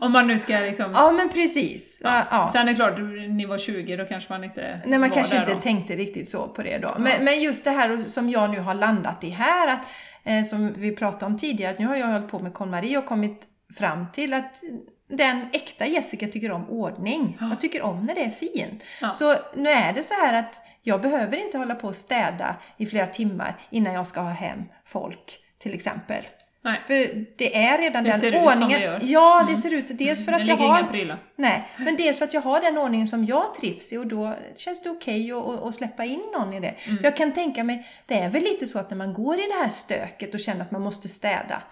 [0.00, 0.92] om man nu ska liksom...
[0.94, 2.00] Ja, men precis.
[2.04, 2.22] Ja.
[2.30, 2.50] Ja.
[2.52, 5.54] Sen är det klart, ni var 20, då kanske man inte Nej, man kanske inte
[5.54, 5.60] då.
[5.60, 6.94] tänkte riktigt så på det då.
[6.98, 9.86] Men, men just det här som jag nu har landat i här, att,
[10.24, 13.06] eh, som vi pratade om tidigare, att nu har jag hållit på med KonMari och
[13.06, 13.42] kommit
[13.78, 14.60] fram till att
[15.08, 17.36] den äkta Jessica tycker om ordning.
[17.40, 17.48] Ja.
[17.48, 18.84] Jag tycker om när det är fint.
[19.00, 19.12] Ja.
[19.12, 22.86] Så nu är det så här att jag behöver inte hålla på och städa i
[22.86, 26.22] flera timmar innan jag ska ha hem folk, till exempel.
[26.64, 26.80] Nej.
[26.84, 28.80] För det är redan Det den ser ut som ordningen.
[28.80, 29.00] det gör.
[29.02, 29.56] Ja, det Mm.
[29.56, 29.94] ser ut så.
[29.94, 30.82] Dels för det att jag har...
[30.82, 31.18] prylar.
[31.36, 34.34] Nej, men dels för att jag har den ordningen som jag trivs i och då
[34.56, 36.74] känns det okej att, att, att släppa in någon i det.
[36.86, 36.98] Mm.
[37.02, 39.62] Jag kan tänka mig, det är väl lite så att när man går i det
[39.62, 41.62] här stöket och känner att man måste städa,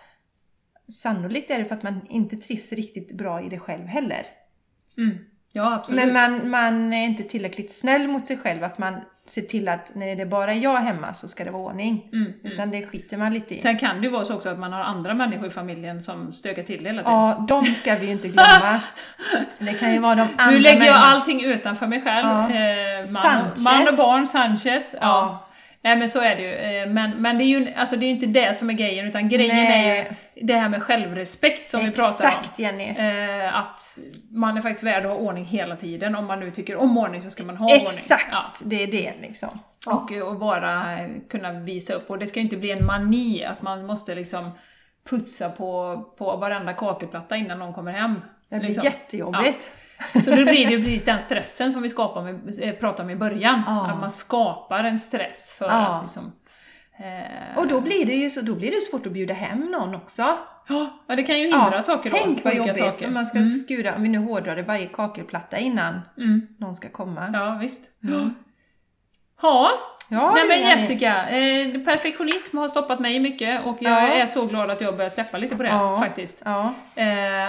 [0.92, 4.26] sannolikt är det för att man inte trivs riktigt bra i det själv heller.
[4.98, 5.18] Mm.
[5.52, 6.04] Ja, absolut.
[6.04, 8.94] Men man, man är inte tillräckligt snäll mot sig själv, att man
[9.26, 12.08] ser till att när det bara är jag hemma så ska det vara ordning.
[12.12, 12.52] Mm, mm.
[12.52, 13.58] Utan det skiter man lite i.
[13.58, 16.32] Sen kan det ju vara så också att man har andra människor i familjen som
[16.32, 17.18] stökar till det hela tiden.
[17.18, 18.80] Ja, de ska vi ju inte glömma.
[19.58, 22.26] Det kan ju vara de andra nu lägger jag allting utanför mig själv.
[22.26, 22.50] Ja.
[22.50, 24.94] Eh, man, man och barn, Sanchez.
[25.00, 25.00] Ja.
[25.00, 25.46] Ja.
[25.82, 26.54] Nej men så är det ju.
[26.54, 29.28] Eh, Men, men det är ju alltså, det är inte det som är grejen, utan
[29.28, 29.98] grejen Nej.
[29.98, 32.32] är ju det här med självrespekt som vi pratar om.
[32.40, 32.84] Exakt Jenny.
[32.84, 33.98] Eh, att
[34.30, 36.14] man är faktiskt värd att ha ordning hela tiden.
[36.14, 37.82] Om man nu tycker om ordning så ska man ha ordning.
[37.82, 38.44] Exakt, Ja.
[38.60, 39.58] det är det liksom.
[39.86, 40.98] Och, och bara
[41.30, 42.10] kunna visa upp.
[42.10, 44.50] Och det ska ju inte bli en mani att man måste liksom
[45.10, 48.20] putsa på, på varenda kakelplatta innan någon kommer hem.
[48.48, 48.84] Det blir liksom.
[48.84, 49.72] jättejobbigt.
[50.24, 53.10] Så då blir det ju precis den stressen som vi skapar med, eh, pratade om
[53.10, 53.62] i början.
[53.66, 53.86] Ja.
[53.90, 55.72] Att man skapar en stress för Ja.
[55.96, 56.32] att liksom...
[56.98, 59.94] Eh, Och då blir det ju så, då blir det svårt att bjuda hem någon
[59.94, 60.22] också.
[60.68, 62.16] ja, det kan ju hindra Ja, saker då.
[62.22, 63.06] Tänk vad jobbigt saker.
[63.06, 63.48] om man ska mm.
[63.50, 66.46] skura, om vi nu hårdrar det, varje kakelplatta innan Mm.
[66.58, 67.30] någon ska komma.
[67.32, 67.82] Ja, visst.
[68.04, 68.34] Mm.
[69.42, 69.70] Ja,
[70.12, 70.60] Ja, Nej men.
[70.60, 74.08] Jessica, eh, perfektionism har stoppat mig mycket och jag Ja.
[74.08, 75.98] är så glad att jag börjar släppa lite på det Ja.
[75.98, 76.42] faktiskt.
[76.44, 76.74] Ja.
[76.94, 77.04] Eh,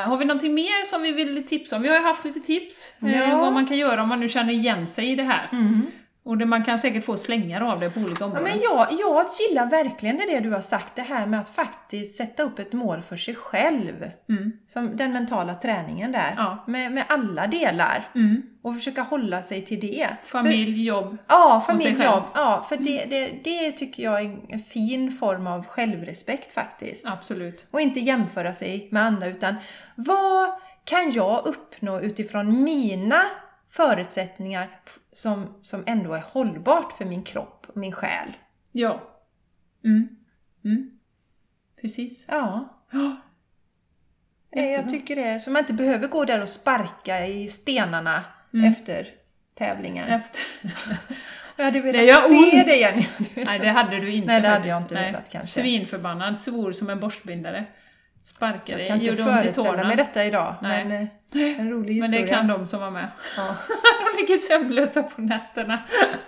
[0.10, 1.82] har vi någonting mer som vi vill tipsa om?
[1.82, 4.54] Vi har ju haft lite tips, eh, vad man kan göra om man nu känner
[4.54, 5.50] igen sig i det här.
[5.52, 5.86] Mm.
[6.24, 8.44] Och det, man kan säkert få slängar av det på olika Ja, områden.
[8.44, 12.44] men jag, jag gillar verkligen det du har sagt, det här med att faktiskt sätta
[12.44, 14.12] upp ett mål för sig själv.
[14.30, 14.52] Mm.
[14.68, 16.34] Som den mentala träningen där.
[16.38, 16.64] Ja.
[16.68, 18.10] Med, med alla delar.
[18.16, 18.42] Mm.
[18.64, 20.08] Och försöka hålla sig till det.
[20.24, 21.18] För, Familj, jobb.
[21.28, 21.90] ja, familj.
[21.90, 22.02] Mm.
[22.04, 22.24] jobb.
[22.34, 27.08] Ja, för det, det, det tycker jag är en fin form av självrespekt faktiskt.
[27.08, 27.66] Absolut.
[27.72, 29.56] Och inte jämföra sig med andra utan
[29.96, 30.50] vad
[30.84, 33.22] kan jag uppnå utifrån mina
[33.72, 34.80] förutsättningar
[35.12, 38.30] som, som ändå är hållbart för min kropp och min själ.
[38.72, 39.02] Ja.
[39.86, 40.08] Mm.
[40.66, 40.92] Mm.
[41.82, 42.26] Precis.
[42.28, 43.16] Ja, Ja.
[44.52, 44.90] eh, jag Jättebra.
[44.90, 45.40] tycker det.
[45.40, 48.70] Så man inte behöver gå där och sparka i stenarna Mm.
[48.72, 49.08] efter
[49.56, 50.08] tävlingen.
[50.08, 50.42] Efter...
[51.58, 52.68] Jag hade velat Det gör se ont.
[52.68, 53.04] det igen.
[53.46, 55.62] Nej, det hade du inte Nej, det hade jag inte velat, kanske.
[55.62, 57.66] Svinförbannad, svor som en borstbindare.
[58.24, 60.86] Sparkade, Jag kan inte gjorde föreställa mig detta idag, Nej.
[60.86, 62.22] men eh, en rolig Men historia.
[62.22, 63.08] det kan de som var med.
[63.38, 63.56] Ja.
[64.16, 65.84] de ligger sömnlösa på nätterna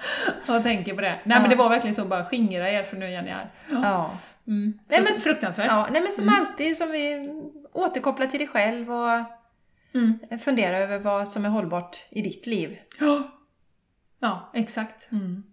[0.48, 1.10] och tänker på det.
[1.24, 1.40] Nej Ja.
[1.42, 3.52] men det var verkligen så, bara skingra er för nu är ni här.
[3.72, 4.12] Ja.
[4.48, 4.80] Mm.
[4.88, 5.68] Nej, men- Frukt- Fruktansvärt.
[5.70, 6.36] Ja, nej men som Mm.
[6.40, 7.30] alltid, som vi
[7.74, 9.10] återkopplar till dig själv och
[9.96, 10.20] Mm.
[10.40, 12.78] fundera över vad som är hållbart i ditt liv.
[13.00, 13.22] Ja.
[14.20, 15.12] ja, exakt.
[15.12, 15.44] Mm.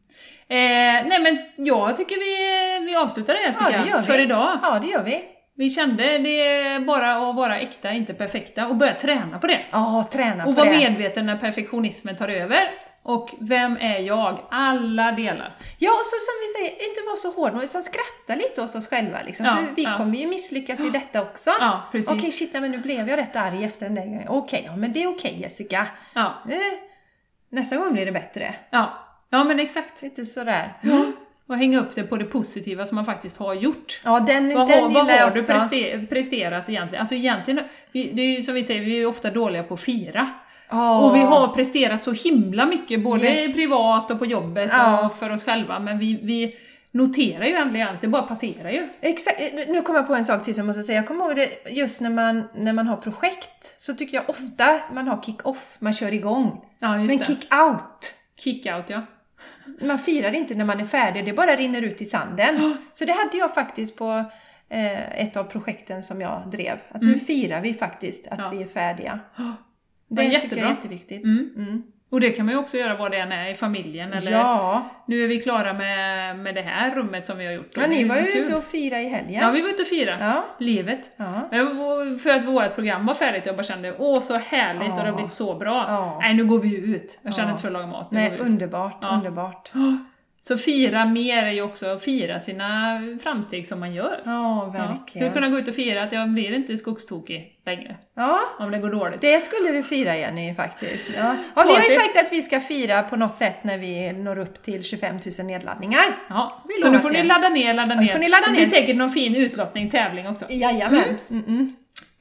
[0.49, 4.07] Eh, nej men jag tycker vi, vi avslutar det Jessica, Ja, det gör vi.
[4.07, 4.59] för idag.
[4.63, 5.23] Ja, det gör vi.
[5.61, 9.61] Vi kände det är bara att vara äkta, inte perfekta, och börja träna på det.
[9.71, 10.77] Ja, träna Och på vara det.
[10.77, 12.71] medveten när perfektionismen tar över.
[13.03, 14.39] Och vem är jag?
[14.51, 15.57] Alla delar.
[15.79, 18.89] Ja, och så som vi säger, inte vara så hård, utan skratta lite åt oss
[18.89, 19.19] själva.
[19.27, 19.47] Liksom.
[19.47, 19.97] Ja, för vi ja.
[19.97, 21.51] kommer ju misslyckas i detta också.
[21.61, 22.11] Ja, precis.
[22.11, 24.29] Okej, shit, nej, men nu blev jag rätt arg efter den där gången.
[24.29, 25.87] Okej, ja, men det är okej Jessica.
[26.15, 26.57] Ja, Eh,
[27.51, 28.55] nästa gång blir det bättre.
[28.71, 29.07] ja.
[29.31, 30.03] ja men exakt.
[30.03, 30.79] Lite sådär.
[30.83, 31.13] Ja.
[31.51, 34.01] Och hänga upp det på det positiva som man faktiskt har gjort.
[34.05, 37.01] Ja, den, Vad den har, vad har du prester, presterat egentligen?
[37.01, 37.61] Alltså egentligen,
[37.93, 40.29] vi, det är ju som vi säger, vi är ju ofta dåliga på att fira.
[40.69, 40.99] Ja.
[41.01, 43.57] Och vi har presterat så himla mycket, både Yes.
[43.57, 45.07] privat och på jobbet Ja.
[45.07, 46.57] och för oss själva, men vi, vi
[46.93, 48.89] noterar ju aldrig ens, det bara passerar ju.
[49.01, 50.97] Exakt, nu kommer jag på en sak till som jag måste säga.
[50.99, 54.81] Jag kommer ihåg det just när man, när man har projekt så tycker jag ofta
[54.95, 56.65] man har kick-off, man kör igång.
[56.79, 59.03] Ja, Men kick-out, Kick-out, ja.
[59.81, 62.77] Man firar inte när man är färdig, det bara rinner ut i sanden.
[62.93, 64.25] Så det hade jag faktiskt på
[64.69, 66.79] eh, ett av projekten som jag drev.
[66.89, 68.51] Att nu firar vi faktiskt att Ja.
[68.53, 69.21] vi är färdiga.
[69.37, 69.57] Ja,
[70.09, 71.25] Det tycker jag är jätteviktigt.
[71.25, 71.83] Mm.
[72.11, 74.91] Och det kan man ju också göra vad det än är i familjen, eller Ja.
[75.07, 77.71] nu är vi klara med, med det här rummet som vi har gjort.
[77.77, 78.43] ja, ni var ju kul.
[78.45, 79.43] ute och firade i helgen.
[79.43, 80.25] Ja, vi var ute och firade.
[80.25, 80.45] Ja.
[80.59, 81.11] Livet.
[81.17, 81.25] Ja.
[81.51, 84.95] Var För att vårt program var färdigt och jag bara kände åh så härligt och
[84.97, 85.13] det har Ja.
[85.15, 85.85] blivit så bra.
[85.89, 86.19] Ja.
[86.23, 87.19] Nej nu går vi ut.
[87.23, 87.51] Jag känner Ja.
[87.53, 88.11] inte för att laga mat.
[88.11, 89.09] Nu Nej, underbart, Ja.
[89.09, 89.73] underbart.
[90.43, 94.21] Så fira mer är ju också att fira sina framsteg som man gör.
[94.25, 94.89] Ja, Ja.
[94.89, 95.27] verkligen.
[95.29, 97.97] Hur kunna gå ut och fira att jag blir inte skogstokig längre.
[98.17, 99.21] Ja, Om det går dåligt.
[99.21, 101.07] Det skulle du fira Jenny faktiskt.
[101.17, 101.35] Ja.
[101.57, 104.39] Ja, vi har ju sagt att vi ska fira på något sätt när vi når
[104.39, 106.05] upp till 25 000 nedladdningar.
[106.29, 106.63] Ja.
[106.69, 108.07] Vi Så nu får ni ladda ner, ladda Ja, ner.
[108.13, 108.69] får ni ladda Det blir ner.
[108.69, 110.45] säkert någon fin utlottning, tävling också.
[110.49, 111.03] Jajamän.
[111.31, 111.45] Mm.
[111.49, 111.75] Mm.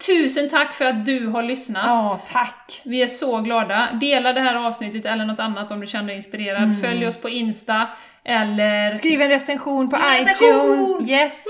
[0.07, 1.84] Tusen tack för att du har lyssnat!
[1.86, 2.82] Ja, tack!
[2.86, 3.88] Vi är så glada.
[4.01, 6.63] Dela det här avsnittet eller något annat om du känner dig inspirerad.
[6.63, 6.76] Mm.
[6.82, 7.88] Följ oss på Insta,
[8.26, 8.93] eller...
[8.93, 10.95] Skriv en recension på Recension!
[10.99, 11.09] iTunes.
[11.11, 11.45] Yes.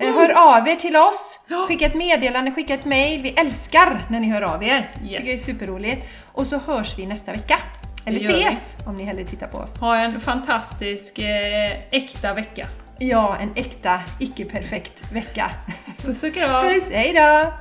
[0.00, 1.40] Eh, Hör av er till oss.
[1.68, 3.22] Skicka ett meddelande, skicka ett mail.
[3.22, 4.90] Vi älskar när ni hör av er.
[5.04, 5.16] Yes.
[5.16, 6.06] Tycker det är superroligt.
[6.32, 7.58] Och så hörs vi nästa vecka.
[8.04, 8.42] Eller vi.
[8.44, 9.80] ses om ni hellre tittar på oss.
[9.80, 12.66] Ha en fantastisk, eh, äkta vecka.
[12.98, 15.50] Ja, en äkta, icke-perfekt vecka.
[16.04, 16.62] Puss och kram!
[16.68, 17.52] Puss, hejdå!